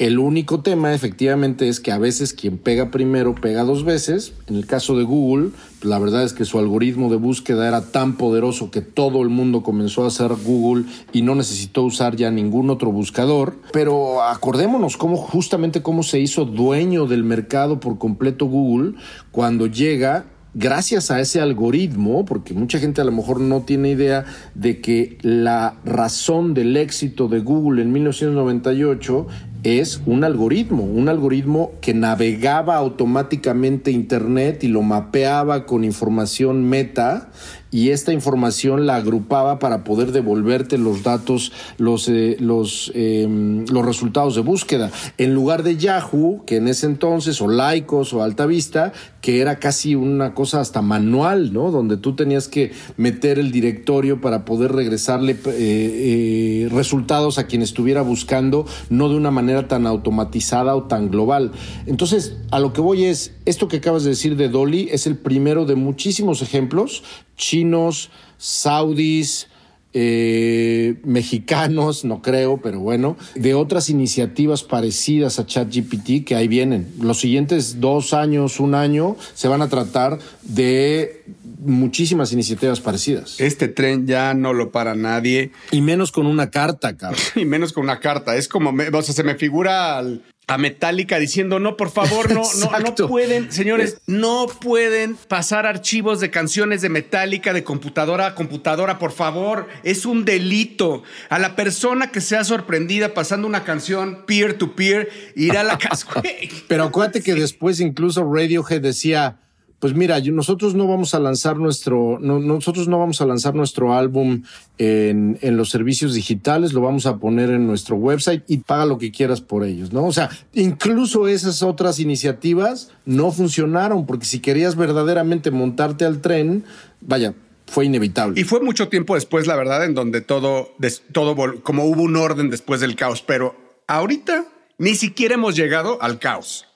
El 0.00 0.18
único 0.18 0.60
tema 0.60 0.94
efectivamente 0.94 1.68
es 1.68 1.78
que 1.78 1.92
a 1.92 1.98
veces 1.98 2.32
quien 2.32 2.56
pega 2.56 2.90
primero 2.90 3.34
pega 3.34 3.64
dos 3.64 3.84
veces. 3.84 4.32
En 4.46 4.56
el 4.56 4.64
caso 4.64 4.96
de 4.96 5.04
Google, 5.04 5.50
la 5.82 5.98
verdad 5.98 6.24
es 6.24 6.32
que 6.32 6.46
su 6.46 6.58
algoritmo 6.58 7.10
de 7.10 7.16
búsqueda 7.16 7.68
era 7.68 7.82
tan 7.82 8.16
poderoso 8.16 8.70
que 8.70 8.80
todo 8.80 9.20
el 9.20 9.28
mundo 9.28 9.62
comenzó 9.62 10.04
a 10.04 10.06
hacer 10.06 10.32
Google 10.42 10.86
y 11.12 11.20
no 11.20 11.34
necesitó 11.34 11.82
usar 11.82 12.16
ya 12.16 12.30
ningún 12.30 12.70
otro 12.70 12.90
buscador. 12.90 13.58
Pero 13.74 14.22
acordémonos 14.22 14.96
cómo 14.96 15.18
justamente 15.18 15.82
cómo 15.82 16.02
se 16.02 16.18
hizo 16.18 16.46
dueño 16.46 17.04
del 17.04 17.22
mercado 17.22 17.78
por 17.78 17.98
completo 17.98 18.46
Google 18.46 18.94
cuando 19.32 19.66
llega 19.66 20.24
gracias 20.54 21.10
a 21.10 21.20
ese 21.20 21.40
algoritmo, 21.40 22.24
porque 22.24 22.54
mucha 22.54 22.78
gente 22.78 23.00
a 23.00 23.04
lo 23.04 23.12
mejor 23.12 23.40
no 23.40 23.62
tiene 23.62 23.90
idea 23.90 24.24
de 24.54 24.80
que 24.80 25.18
la 25.22 25.74
razón 25.84 26.54
del 26.54 26.76
éxito 26.76 27.28
de 27.28 27.40
Google 27.40 27.82
en 27.82 27.92
1998 27.92 29.26
es 29.62 30.00
un 30.06 30.24
algoritmo, 30.24 30.84
un 30.84 31.08
algoritmo 31.08 31.72
que 31.80 31.92
navegaba 31.92 32.76
automáticamente 32.76 33.90
Internet 33.90 34.64
y 34.64 34.68
lo 34.68 34.82
mapeaba 34.82 35.66
con 35.66 35.84
información 35.84 36.64
meta 36.64 37.28
y 37.70 37.90
esta 37.90 38.12
información 38.12 38.86
la 38.86 38.96
agrupaba 38.96 39.58
para 39.58 39.84
poder 39.84 40.12
devolverte 40.12 40.76
los 40.76 41.02
datos, 41.02 41.52
los, 41.78 42.08
eh, 42.08 42.36
los, 42.40 42.90
em, 42.94 43.64
los 43.66 43.84
resultados 43.84 44.34
de 44.34 44.40
búsqueda. 44.40 44.90
En 45.18 45.34
lugar 45.34 45.62
de 45.62 45.76
Yahoo, 45.76 46.42
que 46.46 46.56
en 46.56 46.66
ese 46.66 46.86
entonces, 46.86 47.40
o 47.40 47.48
Lycos 47.48 48.12
o 48.12 48.22
Altavista, 48.22 48.92
que 49.20 49.40
era 49.40 49.58
casi 49.58 49.94
una 49.94 50.34
cosa 50.34 50.60
hasta 50.60 50.82
manual, 50.82 51.52
¿no? 51.52 51.70
Donde 51.70 51.96
tú 51.96 52.16
tenías 52.16 52.48
que 52.48 52.72
meter 52.96 53.38
el 53.38 53.52
directorio 53.52 54.20
para 54.20 54.44
poder 54.44 54.72
regresarle 54.72 55.32
eh, 55.32 55.38
eh, 55.46 56.68
resultados 56.70 57.38
a 57.38 57.46
quien 57.46 57.62
estuviera 57.62 58.02
buscando, 58.02 58.66
no 58.88 59.08
de 59.08 59.16
una 59.16 59.30
manera 59.30 59.68
tan 59.68 59.86
automatizada 59.86 60.74
o 60.74 60.84
tan 60.84 61.10
global. 61.10 61.52
Entonces, 61.86 62.36
a 62.50 62.58
lo 62.60 62.72
que 62.72 62.80
voy 62.80 63.04
es, 63.04 63.34
esto 63.44 63.68
que 63.68 63.78
acabas 63.78 64.04
de 64.04 64.10
decir 64.10 64.36
de 64.36 64.48
Dolly 64.48 64.88
es 64.90 65.06
el 65.06 65.16
primero 65.16 65.66
de 65.66 65.74
muchísimos 65.74 66.42
ejemplos 66.42 67.02
chinos, 67.40 68.10
saudis, 68.36 69.48
eh, 69.92 70.96
mexicanos, 71.04 72.04
no 72.04 72.22
creo, 72.22 72.58
pero 72.62 72.80
bueno, 72.80 73.16
de 73.34 73.54
otras 73.54 73.90
iniciativas 73.90 74.62
parecidas 74.62 75.38
a 75.38 75.46
ChatGPT 75.46 76.24
que 76.24 76.36
ahí 76.36 76.48
vienen. 76.48 76.92
Los 77.00 77.20
siguientes 77.20 77.80
dos 77.80 78.14
años, 78.14 78.60
un 78.60 78.74
año, 78.74 79.16
se 79.34 79.48
van 79.48 79.62
a 79.62 79.68
tratar 79.68 80.18
de 80.42 81.24
muchísimas 81.58 82.32
iniciativas 82.32 82.80
parecidas. 82.80 83.40
Este 83.40 83.68
tren 83.68 84.06
ya 84.06 84.34
no 84.34 84.52
lo 84.52 84.70
para 84.70 84.94
nadie. 84.94 85.52
Y 85.70 85.80
menos 85.80 86.12
con 86.12 86.26
una 86.26 86.50
carta, 86.50 86.96
cabrón. 86.96 87.20
y 87.34 87.44
menos 87.44 87.72
con 87.72 87.84
una 87.84 88.00
carta. 88.00 88.36
Es 88.36 88.48
como, 88.48 88.70
o 88.70 89.02
sea, 89.02 89.14
se 89.14 89.24
me 89.24 89.34
figura 89.34 89.98
al, 89.98 90.22
a 90.50 90.58
Metallica 90.58 91.20
diciendo, 91.20 91.60
no, 91.60 91.76
por 91.76 91.92
favor, 91.92 92.32
no, 92.32 92.42
no, 92.58 92.78
no 92.80 92.94
pueden, 93.06 93.52
señores, 93.52 93.98
no 94.08 94.48
pueden 94.48 95.14
pasar 95.14 95.64
archivos 95.64 96.18
de 96.18 96.30
canciones 96.30 96.82
de 96.82 96.88
Metallica 96.88 97.52
de 97.52 97.62
computadora 97.62 98.26
a 98.26 98.34
computadora, 98.34 98.98
por 98.98 99.12
favor, 99.12 99.68
es 99.84 100.06
un 100.06 100.24
delito. 100.24 101.04
A 101.28 101.38
la 101.38 101.54
persona 101.54 102.10
que 102.10 102.20
sea 102.20 102.42
sorprendida 102.42 103.14
pasando 103.14 103.46
una 103.46 103.62
canción 103.62 104.24
peer 104.26 104.54
to 104.54 104.74
peer, 104.74 105.08
irá 105.36 105.60
a 105.60 105.64
la 105.64 105.78
casa. 105.78 106.08
Pero 106.68 106.82
acuérdate 106.82 107.22
que 107.22 107.36
después 107.36 107.78
incluso 107.78 108.24
Radiohead 108.24 108.80
decía, 108.80 109.38
pues 109.80 109.94
mira, 109.94 110.20
nosotros 110.20 110.74
no 110.74 110.86
vamos 110.86 111.14
a 111.14 111.18
lanzar 111.18 111.56
nuestro, 111.56 112.18
nosotros 112.20 112.86
no 112.86 112.98
vamos 112.98 113.22
a 113.22 113.26
lanzar 113.26 113.54
nuestro 113.54 113.94
álbum 113.94 114.42
en, 114.76 115.38
en, 115.40 115.56
los 115.56 115.70
servicios 115.70 116.12
digitales, 116.12 116.74
lo 116.74 116.82
vamos 116.82 117.06
a 117.06 117.16
poner 117.16 117.48
en 117.48 117.66
nuestro 117.66 117.96
website 117.96 118.44
y 118.46 118.58
paga 118.58 118.84
lo 118.84 118.98
que 118.98 119.10
quieras 119.10 119.40
por 119.40 119.64
ellos, 119.64 119.90
¿no? 119.90 120.04
O 120.04 120.12
sea, 120.12 120.28
incluso 120.52 121.28
esas 121.28 121.62
otras 121.62 121.98
iniciativas 121.98 122.92
no 123.06 123.32
funcionaron 123.32 124.04
porque 124.04 124.26
si 124.26 124.40
querías 124.40 124.76
verdaderamente 124.76 125.50
montarte 125.50 126.04
al 126.04 126.20
tren, 126.20 126.64
vaya, 127.00 127.32
fue 127.66 127.86
inevitable. 127.86 128.38
Y 128.38 128.44
fue 128.44 128.60
mucho 128.60 128.88
tiempo 128.88 129.14
después, 129.14 129.46
la 129.46 129.56
verdad, 129.56 129.84
en 129.86 129.94
donde 129.94 130.20
todo, 130.20 130.74
todo, 131.12 131.62
como 131.62 131.84
hubo 131.84 132.02
un 132.02 132.16
orden 132.16 132.50
después 132.50 132.80
del 132.80 132.96
caos, 132.96 133.22
pero 133.22 133.56
ahorita 133.86 134.44
ni 134.76 134.94
siquiera 134.94 135.36
hemos 135.36 135.56
llegado 135.56 136.02
al 136.02 136.18
caos 136.18 136.66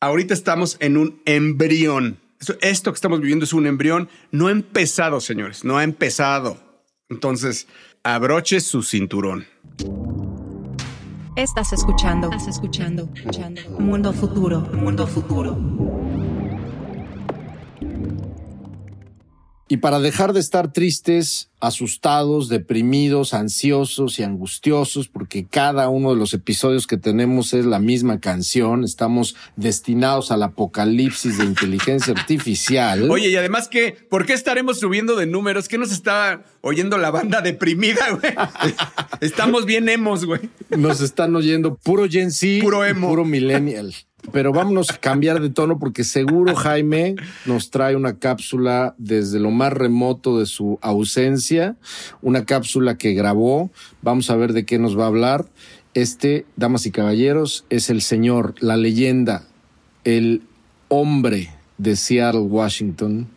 ahorita 0.00 0.34
estamos 0.34 0.76
en 0.80 0.96
un 0.96 1.20
embrión. 1.24 2.18
Esto 2.60 2.92
que 2.92 2.96
estamos 2.96 3.20
viviendo 3.20 3.44
es 3.44 3.52
un 3.52 3.66
embrión. 3.66 4.08
No 4.30 4.48
ha 4.48 4.50
empezado, 4.50 5.20
señores, 5.20 5.64
no 5.64 5.78
ha 5.78 5.84
empezado. 5.84 6.58
Entonces, 7.08 7.66
abroche 8.02 8.60
su 8.60 8.82
cinturón. 8.82 9.46
Estás 11.36 11.72
escuchando, 11.72 12.30
estás 12.30 12.48
escuchando, 12.48 13.08
escuchando. 13.14 13.60
Mundo 13.78 14.12
futuro, 14.12 14.60
mundo 14.60 15.06
futuro. 15.06 15.56
Y 19.68 19.78
para 19.78 19.98
dejar 19.98 20.32
de 20.32 20.38
estar 20.38 20.72
tristes, 20.72 21.50
asustados, 21.58 22.48
deprimidos, 22.48 23.34
ansiosos 23.34 24.20
y 24.20 24.22
angustiosos, 24.22 25.08
porque 25.08 25.44
cada 25.44 25.88
uno 25.88 26.10
de 26.10 26.16
los 26.16 26.34
episodios 26.34 26.86
que 26.86 26.96
tenemos 26.96 27.52
es 27.52 27.66
la 27.66 27.80
misma 27.80 28.20
canción, 28.20 28.84
estamos 28.84 29.34
destinados 29.56 30.30
al 30.30 30.44
apocalipsis 30.44 31.38
de 31.38 31.44
inteligencia 31.44 32.14
artificial. 32.16 33.10
Oye, 33.10 33.28
y 33.28 33.34
además 33.34 33.66
que, 33.66 33.96
¿por 34.08 34.24
qué 34.24 34.34
estaremos 34.34 34.78
subiendo 34.78 35.16
de 35.16 35.26
números? 35.26 35.66
¿Qué 35.66 35.78
nos 35.78 35.90
está 35.90 36.44
oyendo 36.60 36.96
la 36.96 37.10
banda 37.10 37.40
deprimida, 37.40 38.10
güey? 38.10 38.34
estamos 39.20 39.66
bien 39.66 39.88
emos, 39.88 40.24
güey. 40.26 40.42
Nos 40.70 41.00
están 41.00 41.34
oyendo 41.34 41.74
puro 41.74 42.08
Gen 42.08 42.30
Z, 42.30 42.62
puro 42.62 42.84
emo, 42.84 43.08
puro 43.08 43.24
millennial. 43.24 43.92
Pero 44.32 44.52
vámonos 44.52 44.90
a 44.90 44.98
cambiar 44.98 45.40
de 45.40 45.50
tono 45.50 45.78
porque 45.78 46.04
seguro 46.04 46.54
Jaime 46.54 47.16
nos 47.44 47.70
trae 47.70 47.96
una 47.96 48.18
cápsula 48.18 48.94
desde 48.98 49.40
lo 49.40 49.50
más 49.50 49.72
remoto 49.72 50.38
de 50.38 50.46
su 50.46 50.78
ausencia, 50.82 51.76
una 52.22 52.44
cápsula 52.44 52.98
que 52.98 53.14
grabó. 53.14 53.70
Vamos 54.02 54.30
a 54.30 54.36
ver 54.36 54.52
de 54.52 54.64
qué 54.64 54.78
nos 54.78 54.98
va 54.98 55.04
a 55.04 55.08
hablar. 55.08 55.46
Este, 55.94 56.44
damas 56.56 56.84
y 56.86 56.90
caballeros, 56.90 57.64
es 57.70 57.88
el 57.88 58.02
señor, 58.02 58.54
la 58.60 58.76
leyenda, 58.76 59.44
el 60.04 60.42
hombre 60.88 61.50
de 61.78 61.96
Seattle, 61.96 62.40
Washington, 62.40 63.28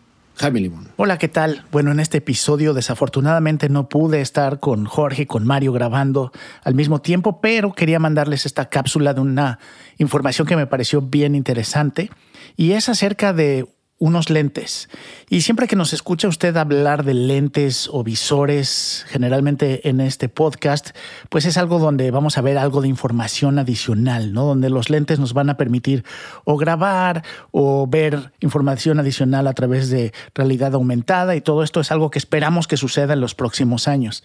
Hola, 0.96 1.18
¿qué 1.18 1.28
tal? 1.28 1.66
Bueno, 1.70 1.92
en 1.92 2.00
este 2.00 2.20
episodio 2.20 2.74
desafortunadamente 2.74 3.68
no 3.68 3.90
pude 3.90 4.22
estar 4.22 4.62
con 4.62 4.86
Jorge 4.86 5.24
y 5.24 5.26
con 5.26 5.46
Mario 5.46 5.74
grabando 5.74 6.32
al 6.64 6.76
mismo 6.76 7.02
tiempo, 7.02 7.42
pero 7.42 7.74
quería 7.74 8.00
mandarles 8.00 8.46
esta 8.46 8.70
cápsula 8.70 9.14
de 9.14 9.20
una 9.20 9.60
información 10.00 10.48
que 10.48 10.56
me 10.56 10.66
pareció 10.66 11.02
bien 11.02 11.36
interesante 11.36 12.10
y 12.58 12.72
es 12.72 12.90
acerca 12.90 13.32
de 13.32 13.68
unos 14.00 14.30
lentes. 14.30 14.90
Y 15.30 15.42
siempre 15.42 15.68
que 15.68 15.76
nos 15.76 15.92
escucha 15.92 16.30
usted 16.30 16.56
hablar 16.56 17.04
de 17.04 17.14
lentes 17.14 17.90
o 17.92 18.04
visores, 18.04 19.06
generalmente 19.10 19.88
en 19.90 20.00
este 20.00 20.30
podcast, 20.30 20.92
pues 21.28 21.46
es 21.46 21.58
algo 21.58 21.80
donde 21.80 22.10
vamos 22.10 22.38
a 22.38 22.42
ver 22.42 22.58
algo 22.58 22.82
de 22.82 22.88
información 22.88 23.60
adicional, 23.60 24.34
¿no? 24.34 24.46
Donde 24.46 24.70
los 24.70 24.90
lentes 24.90 25.20
nos 25.20 25.34
van 25.34 25.50
a 25.50 25.58
permitir 25.58 26.06
o 26.46 26.56
grabar 26.56 27.24
o 27.52 27.88
ver 27.88 28.32
información 28.40 29.00
adicional 29.00 29.48
a 29.48 29.54
través 29.54 29.90
de 29.90 30.14
realidad 30.34 30.74
aumentada 30.74 31.36
y 31.36 31.42
todo 31.42 31.62
esto 31.62 31.82
es 31.82 31.92
algo 31.92 32.10
que 32.10 32.20
esperamos 32.20 32.68
que 32.68 32.78
suceda 32.78 33.14
en 33.14 33.22
los 33.22 33.36
próximos 33.36 33.90
años 33.90 34.24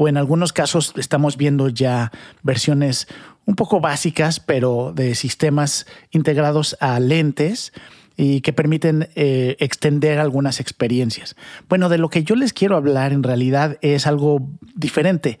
o 0.00 0.08
en 0.08 0.16
algunos 0.16 0.54
casos 0.54 0.94
estamos 0.96 1.36
viendo 1.36 1.68
ya 1.68 2.10
versiones 2.42 3.06
un 3.46 3.54
poco 3.56 3.80
básicas, 3.80 4.40
pero 4.40 4.92
de 4.94 5.14
sistemas 5.14 5.86
integrados 6.10 6.76
a 6.80 7.00
lentes 7.00 7.72
y 8.16 8.42
que 8.42 8.52
permiten 8.52 9.08
eh, 9.14 9.56
extender 9.60 10.18
algunas 10.18 10.60
experiencias. 10.60 11.36
Bueno, 11.68 11.88
de 11.88 11.98
lo 11.98 12.10
que 12.10 12.22
yo 12.22 12.36
les 12.36 12.52
quiero 12.52 12.76
hablar 12.76 13.12
en 13.12 13.22
realidad 13.22 13.78
es 13.80 14.06
algo 14.06 14.46
diferente. 14.74 15.38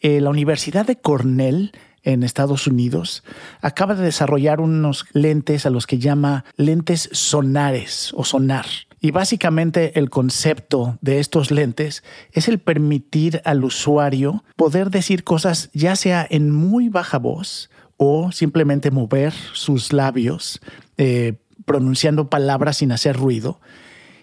Eh, 0.00 0.20
la 0.20 0.30
Universidad 0.30 0.86
de 0.86 0.96
Cornell 0.96 1.72
en 2.02 2.22
Estados 2.22 2.66
Unidos 2.66 3.24
acaba 3.60 3.94
de 3.94 4.04
desarrollar 4.04 4.60
unos 4.60 5.06
lentes 5.12 5.66
a 5.66 5.70
los 5.70 5.86
que 5.86 5.98
llama 5.98 6.44
lentes 6.56 7.08
sonares 7.12 8.12
o 8.14 8.24
sonar. 8.24 8.66
Y 9.04 9.10
básicamente 9.10 9.98
el 9.98 10.08
concepto 10.08 10.96
de 11.02 11.20
estos 11.20 11.50
lentes 11.50 12.02
es 12.32 12.48
el 12.48 12.58
permitir 12.58 13.42
al 13.44 13.62
usuario 13.62 14.42
poder 14.56 14.88
decir 14.88 15.24
cosas 15.24 15.68
ya 15.74 15.94
sea 15.94 16.26
en 16.30 16.50
muy 16.50 16.88
baja 16.88 17.18
voz 17.18 17.68
o 17.98 18.32
simplemente 18.32 18.90
mover 18.90 19.34
sus 19.52 19.92
labios 19.92 20.62
eh, 20.96 21.34
pronunciando 21.66 22.30
palabras 22.30 22.78
sin 22.78 22.92
hacer 22.92 23.14
ruido. 23.18 23.60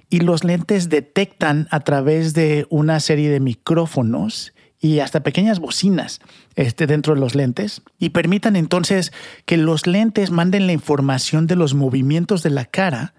Y 0.09 0.21
los 0.21 0.43
lentes 0.43 0.89
detectan 0.89 1.67
a 1.69 1.81
través 1.81 2.33
de 2.33 2.65
una 2.71 2.99
serie 3.01 3.29
de 3.29 3.39
micrófonos 3.39 4.51
y 4.79 4.97
hasta 4.97 5.21
pequeñas 5.21 5.59
bocinas 5.59 6.21
este, 6.55 6.87
dentro 6.87 7.13
de 7.13 7.19
los 7.19 7.35
lentes 7.35 7.83
y 7.99 8.09
permitan 8.09 8.55
entonces 8.55 9.13
que 9.45 9.57
los 9.57 9.85
lentes 9.85 10.31
manden 10.31 10.65
la 10.65 10.73
información 10.73 11.45
de 11.45 11.55
los 11.55 11.75
movimientos 11.75 12.41
de 12.41 12.49
la 12.49 12.65
cara 12.65 13.13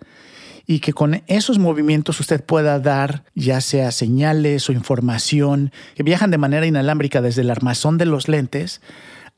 y 0.66 0.80
que 0.80 0.92
con 0.92 1.22
esos 1.26 1.58
movimientos 1.58 2.20
usted 2.20 2.44
pueda 2.44 2.78
dar 2.78 3.24
ya 3.34 3.60
sea 3.60 3.90
señales 3.90 4.68
o 4.68 4.72
información 4.72 5.72
que 5.94 6.02
viajan 6.02 6.30
de 6.30 6.38
manera 6.38 6.66
inalámbrica 6.66 7.20
desde 7.20 7.42
el 7.42 7.50
armazón 7.50 7.98
de 7.98 8.06
los 8.06 8.28
lentes 8.28 8.80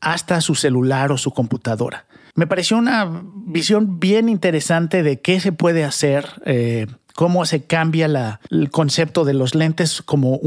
hasta 0.01 0.41
su 0.41 0.55
celular 0.55 1.13
o 1.13 1.19
su 1.19 1.31
computadora. 1.33 2.07
Me 2.35 2.47
pareció 2.47 2.79
una 2.79 3.23
visión 3.47 4.01
bien 4.01 4.29
interesante 4.29 5.03
de 5.03 5.21
qué 5.21 5.41
se 5.41 5.53
puede 5.53 5.85
hacer 5.85 6.27
eh, 6.45 6.87
cómo 7.15 7.45
se 7.45 7.65
cambia 7.65 8.41
el 8.51 8.71
concepto 8.71 9.25
de 9.25 9.35
los 9.35 9.55
lentes 9.55 10.03
como 10.03 10.41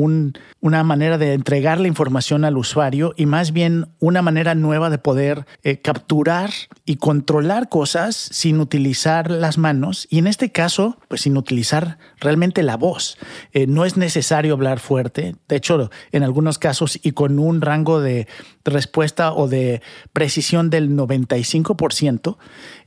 una 0.60 0.84
manera 0.84 1.18
de 1.18 1.34
entregar 1.34 1.80
la 1.80 1.88
información 1.88 2.44
al 2.44 2.58
usuario 2.58 3.14
y 3.16 3.26
más 3.26 3.54
bien 3.54 3.88
una 4.00 4.22
manera 4.22 4.54
nueva 4.54 4.90
de 4.90 4.98
poder 4.98 5.46
eh, 5.64 5.80
capturar 5.80 6.52
y 6.86 6.98
controlar 6.98 7.70
cosas 7.70 8.16
sin 8.16 8.60
utilizar 8.60 9.32
las 9.32 9.58
manos 9.58 10.08
y 10.10 10.20
en 10.20 10.28
este 10.28 10.52
caso, 10.52 10.98
pues 11.08 11.22
sin 11.22 11.38
utilizar 11.38 11.98
realmente 12.20 12.64
la 12.64 12.76
voz. 12.76 13.18
Eh, 13.54 13.66
no 13.68 13.86
es 13.86 13.96
necesario 13.96 14.54
hablar 14.54 14.80
fuerte, 14.80 15.36
de 15.48 15.56
hecho, 15.56 15.90
en 16.12 16.24
algunos 16.24 16.60
casos 16.60 17.00
y 17.02 17.12
con 17.12 17.40
un 17.40 17.62
rango 17.62 18.02
de 18.02 18.28
respuesta 18.66 19.34
o 19.34 19.48
de 19.48 19.82
precisión 20.12 20.70
del 20.70 20.90
95%, 20.92 22.38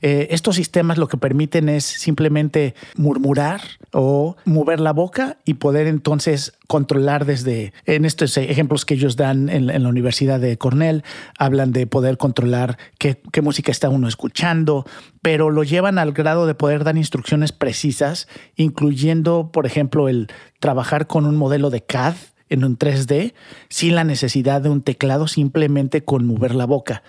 eh, 0.01 0.27
estos 0.31 0.55
sistemas 0.55 0.97
lo 0.97 1.07
que 1.07 1.17
permiten 1.17 1.69
es 1.69 1.83
simplemente 1.83 2.75
murmurar 2.95 3.61
o 3.91 4.35
mover 4.45 4.79
la 4.79 4.93
boca 4.93 5.37
y 5.45 5.55
poder 5.55 5.87
entonces 5.87 6.53
controlar 6.67 7.25
desde, 7.25 7.73
en 7.85 8.05
estos 8.05 8.37
ejemplos 8.37 8.85
que 8.85 8.93
ellos 8.93 9.15
dan 9.15 9.49
en, 9.49 9.67
la 9.67 9.89
Universidad 9.89 10.39
de 10.39 10.57
Cornell, 10.57 11.03
hablan 11.37 11.71
de 11.71 11.87
poder 11.87 12.17
controlar 12.17 12.77
qué, 12.97 13.21
qué 13.31 13.41
música 13.41 13.71
está 13.71 13.89
uno 13.89 14.07
escuchando, 14.07 14.85
pero 15.21 15.49
lo 15.49 15.63
llevan 15.63 15.97
al 15.97 16.13
grado 16.13 16.45
de 16.47 16.55
poder 16.55 16.83
dar 16.83 16.97
instrucciones 16.97 17.51
precisas, 17.51 18.27
incluyendo, 18.55 19.51
por 19.51 19.65
ejemplo, 19.65 20.07
el 20.07 20.27
trabajar 20.59 21.07
con 21.07 21.25
un 21.25 21.35
modelo 21.35 21.69
de 21.69 21.81
CAD 21.81 22.15
en 22.51 22.65
un 22.65 22.77
3D 22.77 23.33
sin 23.69 23.95
la 23.95 24.03
necesidad 24.03 24.61
de 24.61 24.69
un 24.69 24.81
teclado, 24.81 25.27
simplemente 25.27 26.03
con 26.03 26.27
mover 26.27 26.53
la 26.53 26.65
boca. 26.65 27.01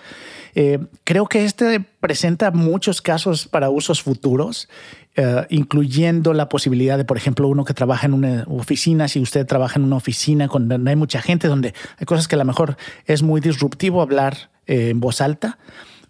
Eh, 0.54 0.78
creo 1.04 1.26
que 1.26 1.44
este 1.44 1.80
presenta 2.00 2.50
muchos 2.50 3.00
casos 3.00 3.48
para 3.48 3.70
usos 3.70 4.02
futuros, 4.02 4.68
eh, 5.16 5.46
incluyendo 5.50 6.32
la 6.34 6.48
posibilidad 6.48 6.98
de, 6.98 7.04
por 7.04 7.16
ejemplo, 7.16 7.48
uno 7.48 7.64
que 7.64 7.74
trabaja 7.74 8.06
en 8.06 8.14
una 8.14 8.44
oficina, 8.48 9.08
si 9.08 9.20
usted 9.20 9.46
trabaja 9.46 9.78
en 9.78 9.84
una 9.84 9.96
oficina 9.96 10.46
donde 10.46 10.90
hay 10.90 10.96
mucha 10.96 11.22
gente, 11.22 11.48
donde 11.48 11.74
hay 11.98 12.06
cosas 12.06 12.28
que 12.28 12.34
a 12.34 12.38
lo 12.38 12.44
mejor 12.44 12.76
es 13.06 13.22
muy 13.22 13.40
disruptivo 13.40 14.02
hablar 14.02 14.50
eh, 14.66 14.90
en 14.90 15.00
voz 15.00 15.20
alta 15.20 15.58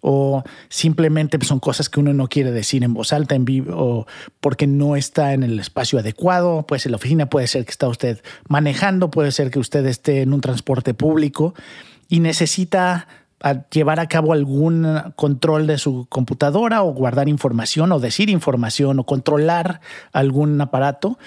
o 0.05 0.43
simplemente 0.67 1.39
son 1.45 1.61
cosas 1.61 1.87
que 1.87 2.01
uno 2.01 2.13
no 2.13 2.27
quiere 2.27 2.51
decir 2.51 2.83
en 2.83 2.93
voz 2.93 3.13
alta 3.13 3.35
en 3.35 3.45
vivo 3.45 3.73
o 3.73 4.07
porque 4.41 4.67
no 4.67 4.97
está 4.97 5.33
en 5.33 5.43
el 5.43 5.57
espacio 5.59 5.97
adecuado, 5.97 6.65
pues 6.67 6.85
en 6.85 6.91
la 6.91 6.97
oficina 6.97 7.29
puede 7.29 7.47
ser 7.47 7.63
que 7.63 7.71
está 7.71 7.87
usted 7.87 8.21
manejando, 8.49 9.09
puede 9.09 9.31
ser 9.31 9.49
que 9.49 9.59
usted 9.59 9.85
esté 9.85 10.21
en 10.21 10.33
un 10.33 10.41
transporte 10.41 10.93
público 10.93 11.55
y 12.09 12.19
necesita 12.19 13.07
llevar 13.69 13.99
a 13.99 14.07
cabo 14.07 14.33
algún 14.33 15.01
control 15.15 15.67
de 15.67 15.77
su 15.77 16.05
computadora 16.09 16.83
o 16.83 16.93
guardar 16.93 17.27
información 17.27 17.91
o 17.91 17.99
decir 17.99 18.29
información 18.29 18.99
o 18.99 19.05
controlar 19.05 19.81
algún 20.13 20.59
aparato. 20.61 21.17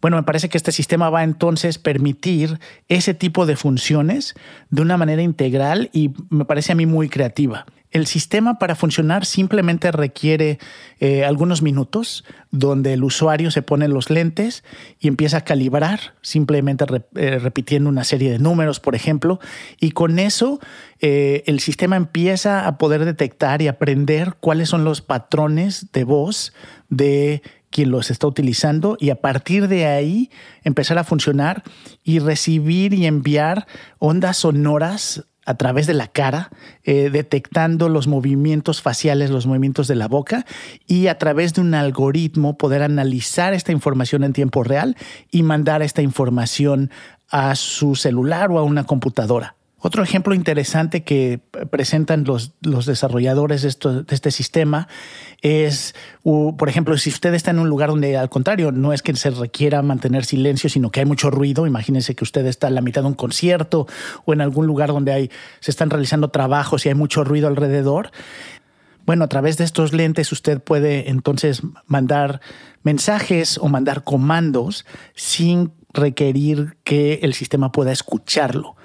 Bueno, 0.00 0.16
me 0.16 0.22
parece 0.24 0.48
que 0.48 0.58
este 0.58 0.72
sistema 0.72 1.10
va 1.10 1.20
a 1.20 1.24
entonces 1.24 1.78
permitir 1.78 2.58
ese 2.88 3.14
tipo 3.14 3.46
de 3.46 3.56
funciones 3.56 4.34
de 4.70 4.82
una 4.82 4.96
manera 4.96 5.22
integral 5.22 5.90
y 5.92 6.10
me 6.28 6.44
parece 6.44 6.72
a 6.72 6.74
mí 6.74 6.86
muy 6.86 7.08
creativa. 7.08 7.66
El 7.92 8.06
sistema 8.06 8.58
para 8.58 8.74
funcionar 8.74 9.26
simplemente 9.26 9.92
requiere 9.92 10.58
eh, 10.98 11.26
algunos 11.26 11.60
minutos 11.60 12.24
donde 12.50 12.94
el 12.94 13.04
usuario 13.04 13.50
se 13.50 13.60
pone 13.60 13.86
los 13.86 14.08
lentes 14.08 14.64
y 14.98 15.08
empieza 15.08 15.38
a 15.38 15.44
calibrar, 15.44 16.14
simplemente 16.22 16.86
eh, 17.16 17.38
repitiendo 17.38 17.90
una 17.90 18.04
serie 18.04 18.30
de 18.30 18.38
números, 18.38 18.80
por 18.80 18.94
ejemplo, 18.94 19.40
y 19.78 19.90
con 19.90 20.18
eso 20.18 20.58
eh, 21.00 21.44
el 21.46 21.60
sistema 21.60 21.96
empieza 21.96 22.66
a 22.66 22.78
poder 22.78 23.04
detectar 23.04 23.60
y 23.60 23.68
aprender 23.68 24.36
cuáles 24.40 24.70
son 24.70 24.84
los 24.84 25.02
patrones 25.02 25.92
de 25.92 26.04
voz 26.04 26.54
de 26.88 27.42
quien 27.68 27.90
los 27.90 28.10
está 28.10 28.26
utilizando 28.26 28.96
y 29.00 29.10
a 29.10 29.20
partir 29.20 29.68
de 29.68 29.84
ahí 29.84 30.30
empezar 30.62 30.96
a 30.96 31.04
funcionar 31.04 31.62
y 32.02 32.20
recibir 32.20 32.94
y 32.94 33.06
enviar 33.06 33.66
ondas 33.98 34.38
sonoras 34.38 35.24
a 35.44 35.54
través 35.54 35.86
de 35.86 35.94
la 35.94 36.08
cara, 36.08 36.50
eh, 36.84 37.10
detectando 37.10 37.88
los 37.88 38.06
movimientos 38.06 38.80
faciales, 38.80 39.30
los 39.30 39.46
movimientos 39.46 39.88
de 39.88 39.96
la 39.96 40.08
boca 40.08 40.46
y 40.86 41.08
a 41.08 41.18
través 41.18 41.54
de 41.54 41.60
un 41.60 41.74
algoritmo 41.74 42.56
poder 42.56 42.82
analizar 42.82 43.54
esta 43.54 43.72
información 43.72 44.24
en 44.24 44.32
tiempo 44.32 44.62
real 44.62 44.96
y 45.30 45.42
mandar 45.42 45.82
esta 45.82 46.02
información 46.02 46.90
a 47.28 47.54
su 47.54 47.96
celular 47.96 48.50
o 48.50 48.58
a 48.58 48.62
una 48.62 48.84
computadora. 48.84 49.56
Otro 49.84 50.04
ejemplo 50.04 50.32
interesante 50.32 51.02
que 51.02 51.40
presentan 51.70 52.22
los, 52.22 52.52
los 52.60 52.86
desarrolladores 52.86 53.62
de, 53.62 54.04
este 54.10 54.30
sistema 54.30 54.86
es, 55.40 55.96
por 56.22 56.68
ejemplo, 56.68 56.96
si 56.96 57.10
usted 57.10 57.34
está 57.34 57.50
en 57.50 57.58
un 57.58 57.68
lugar 57.68 57.88
donde 57.88 58.16
al 58.16 58.30
contrario 58.30 58.70
no 58.70 58.92
es 58.92 59.02
que 59.02 59.12
se 59.16 59.30
requiera 59.30 59.82
mantener 59.82 60.24
silencio, 60.24 60.70
sino 60.70 60.92
que 60.92 61.00
hay 61.00 61.06
mucho 61.06 61.32
ruido, 61.32 61.66
imagínense 61.66 62.14
que 62.14 62.22
usted 62.22 62.46
está 62.46 62.68
a 62.68 62.70
la 62.70 62.80
mitad 62.80 63.02
de 63.02 63.08
un 63.08 63.14
concierto 63.14 63.88
o 64.24 64.32
en 64.32 64.40
algún 64.40 64.68
lugar 64.68 64.90
donde 64.90 65.12
hay, 65.12 65.30
se 65.58 65.72
están 65.72 65.90
realizando 65.90 66.28
trabajos 66.28 66.86
y 66.86 66.88
hay 66.88 66.94
mucho 66.94 67.24
ruido 67.24 67.48
alrededor. 67.48 68.12
Bueno, 69.04 69.24
a 69.24 69.28
través 69.28 69.58
de 69.58 69.64
estos 69.64 69.92
lentes 69.92 70.30
usted 70.30 70.62
puede 70.62 71.10
entonces 71.10 71.62
mandar 71.86 72.40
mensajes 72.84 73.58
o 73.58 73.66
mandar 73.66 74.04
comandos 74.04 74.86
sin 75.16 75.72
requerir 75.94 76.76
que 76.84 77.20
el 77.22 77.34
sistema 77.34 77.72
pueda 77.72 77.92
escucharlo. 77.92 78.76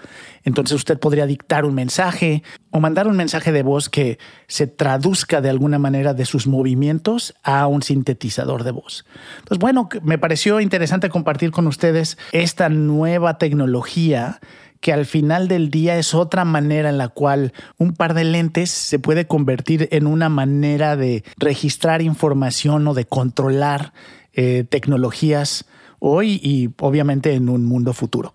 Entonces 0.44 0.76
usted 0.76 0.98
podría 0.98 1.26
dictar 1.26 1.66
un 1.66 1.74
mensaje 1.74 2.42
o 2.72 2.80
mandar 2.80 3.08
un 3.08 3.18
mensaje 3.18 3.52
de 3.52 3.64
voz 3.64 3.90
que 3.90 4.18
se 4.48 4.66
traduzca 4.66 5.42
de 5.42 5.50
alguna 5.50 5.78
manera 5.78 6.14
de 6.14 6.26
sus 6.26 6.48
movimientos 6.48 7.36
a 7.44 7.68
un 7.68 7.82
sintetizador 7.82 8.64
de 8.64 8.72
voz. 8.72 9.06
Entonces, 9.40 9.60
bueno, 9.60 9.90
me 10.04 10.18
pareció 10.18 10.62
interesante 10.62 11.10
compartir 11.10 11.52
con 11.52 11.68
ustedes 11.68 12.18
esta 12.32 12.70
nueva 12.70 13.38
tecnología 13.38 14.40
que 14.80 14.94
al 14.94 15.06
final 15.06 15.48
del 15.48 15.70
día 15.70 15.98
es 15.98 16.14
otra 16.14 16.46
manera 16.46 16.90
en 16.90 16.98
la 16.98 17.10
cual 17.10 17.52
un 17.78 17.94
par 17.94 18.14
de 18.14 18.24
lentes 18.24 18.70
se 18.70 19.00
puede 19.00 19.28
convertir 19.28 19.90
en 19.92 20.08
una 20.08 20.30
manera 20.30 20.96
de 20.96 21.24
registrar 21.38 22.02
información 22.02 22.88
o 22.88 22.94
de 22.94 23.06
controlar 23.06 23.92
eh, 24.34 24.66
tecnologías 24.70 25.66
hoy 26.00 26.40
y 26.44 26.70
obviamente 26.80 27.34
en 27.34 27.50
un 27.50 27.66
mundo 27.66 27.94
futuro. 27.94 28.34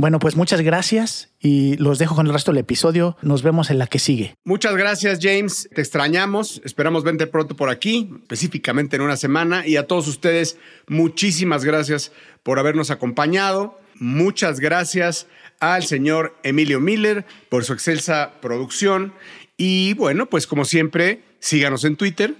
Bueno, 0.00 0.18
pues 0.18 0.34
muchas 0.34 0.62
gracias 0.62 1.28
y 1.40 1.76
los 1.76 1.98
dejo 1.98 2.14
con 2.14 2.26
el 2.26 2.32
resto 2.32 2.52
del 2.52 2.60
episodio. 2.60 3.18
Nos 3.20 3.42
vemos 3.42 3.70
en 3.70 3.78
la 3.78 3.86
que 3.86 3.98
sigue. 3.98 4.34
Muchas 4.44 4.74
gracias, 4.76 5.18
James. 5.20 5.68
Te 5.74 5.82
extrañamos. 5.82 6.62
Esperamos 6.64 7.04
verte 7.04 7.26
pronto 7.26 7.54
por 7.54 7.68
aquí, 7.68 8.10
específicamente 8.22 8.96
en 8.96 9.02
una 9.02 9.18
semana. 9.18 9.66
Y 9.66 9.76
a 9.76 9.86
todos 9.86 10.08
ustedes, 10.08 10.56
muchísimas 10.86 11.64
gracias 11.64 12.12
por 12.42 12.58
habernos 12.58 12.90
acompañado. 12.90 13.78
Muchas 13.96 14.60
gracias 14.60 15.26
al 15.58 15.84
señor 15.84 16.34
Emilio 16.44 16.80
Miller 16.80 17.26
por 17.50 17.64
su 17.64 17.74
excelsa 17.74 18.40
producción. 18.40 19.12
Y 19.58 19.92
bueno, 19.94 20.30
pues 20.30 20.46
como 20.46 20.64
siempre, 20.64 21.22
síganos 21.40 21.84
en 21.84 21.96
Twitter. 21.96 22.34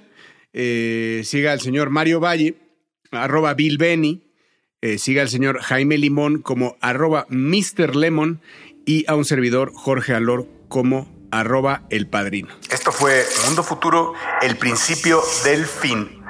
Eh, 0.54 1.20
siga 1.24 1.52
al 1.52 1.60
señor 1.60 1.90
Mario 1.90 2.20
Valle, 2.20 2.56
arroba 3.10 3.52
Bill 3.52 3.76
Benny. 3.76 4.29
Eh, 4.82 4.96
siga 4.96 5.20
al 5.20 5.28
señor 5.28 5.60
Jaime 5.60 5.98
Limón 5.98 6.40
como 6.40 6.76
arroba 6.80 7.26
Mr. 7.28 7.94
Lemon 7.94 8.40
y 8.86 9.04
a 9.10 9.14
un 9.14 9.26
servidor 9.26 9.72
Jorge 9.74 10.14
Alor 10.14 10.46
como 10.68 11.06
arroba 11.30 11.82
El 11.90 12.08
Padrino. 12.08 12.48
Esto 12.70 12.90
fue 12.90 13.26
Mundo 13.44 13.62
Futuro, 13.62 14.14
el 14.40 14.56
principio 14.56 15.20
del 15.44 15.66
fin. 15.66 16.24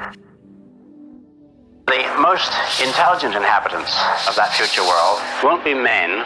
The 1.87 2.05
most 2.19 2.53
intelligent 2.85 3.37
inhabitants 3.37 3.97
of 4.29 4.35
that 4.35 4.51
future 4.53 4.83
world 4.83 5.21
won't 5.45 5.63
be 5.63 5.73
men 5.73 6.25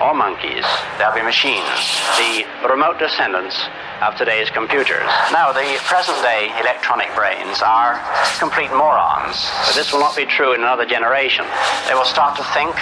or 0.00 0.14
monkeys, 0.14 0.64
they'll 0.98 1.14
be 1.14 1.22
machines, 1.22 2.00
the 2.16 2.46
remote 2.68 2.98
descendants 2.98 3.56
of 4.02 4.16
today's 4.16 4.50
computers. 4.50 5.06
Now, 5.30 5.52
the 5.52 5.78
present 5.86 6.18
day 6.26 6.50
electronic 6.58 7.06
brains 7.14 7.62
are 7.62 8.02
complete 8.38 8.70
morons, 8.74 9.38
but 9.66 9.74
this 9.78 9.92
will 9.92 10.00
not 10.00 10.16
be 10.16 10.26
true 10.26 10.54
in 10.54 10.60
another 10.60 10.84
generation. 10.84 11.46
They 11.86 11.94
will 11.94 12.08
start 12.08 12.34
to 12.36 12.44
think, 12.50 12.74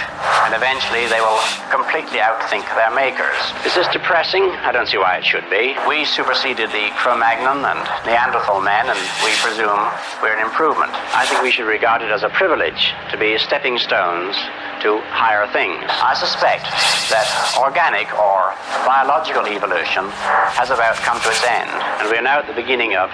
and 0.49 0.57
eventually 0.57 1.05
they 1.13 1.21
will 1.21 1.37
completely 1.69 2.17
outthink 2.17 2.65
their 2.73 2.89
makers. 2.89 3.37
Is 3.65 3.75
this 3.75 3.87
depressing? 3.93 4.49
I 4.65 4.71
don't 4.71 4.87
see 4.87 4.97
why 4.97 5.17
it 5.17 5.25
should 5.25 5.45
be. 5.49 5.77
We 5.87 6.05
superseded 6.05 6.73
the 6.73 6.89
Cro 6.97 7.13
Magnon 7.13 7.69
and 7.69 7.81
Neanderthal 8.09 8.61
men, 8.61 8.89
and 8.89 8.97
we 9.21 9.29
presume 9.45 9.77
we're 10.25 10.33
an 10.33 10.41
improvement. 10.41 10.89
I 11.13 11.29
think 11.29 11.43
we 11.43 11.51
should 11.51 11.69
regard 11.69 12.01
it 12.01 12.09
as 12.09 12.23
a 12.23 12.29
privilege 12.29 12.93
to 13.11 13.17
be 13.17 13.37
stepping 13.37 13.77
stones 13.77 14.33
to 14.81 14.97
higher 15.13 15.45
things. 15.53 15.85
I 15.85 16.17
suspect 16.17 16.65
that 17.11 17.27
organic 17.59 18.07
or 18.15 18.55
biological 18.87 19.45
evolution 19.45 20.07
has 20.55 20.71
about 20.71 20.95
come 21.03 21.19
to 21.19 21.29
its 21.29 21.43
end, 21.43 21.69
and 21.99 22.09
we 22.09 22.15
are 22.15 22.23
now 22.23 22.39
at 22.39 22.47
the 22.47 22.55
beginning 22.55 22.95
of 22.95 23.11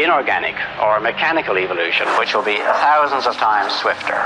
inorganic 0.00 0.56
or 0.80 0.98
mechanical 0.98 1.58
evolution, 1.58 2.08
which 2.18 2.34
will 2.34 2.42
be 2.42 2.56
thousands 2.56 3.26
of 3.26 3.36
times 3.36 3.70
swifter. 3.72 4.24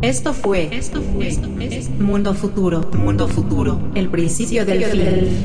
Esto 0.00 0.32
fue, 0.32 0.70
esto 0.72 1.02
fue, 1.02 1.28
Mundo 1.98 2.32
Futuro, 2.32 2.80
Mundo 2.94 3.28
Futuro, 3.28 3.78
el 3.94 4.08
principio 4.08 4.64
del 4.64 4.84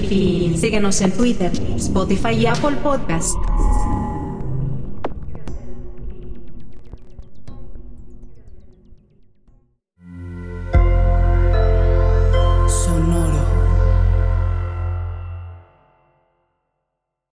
fin. 0.07 0.57
Síguenos 0.57 1.01
en 1.01 1.11
Twitter, 1.11 1.51
Spotify 1.75 2.34
y 2.36 2.45
Apple 2.45 2.77
Podcasts. 2.84 3.36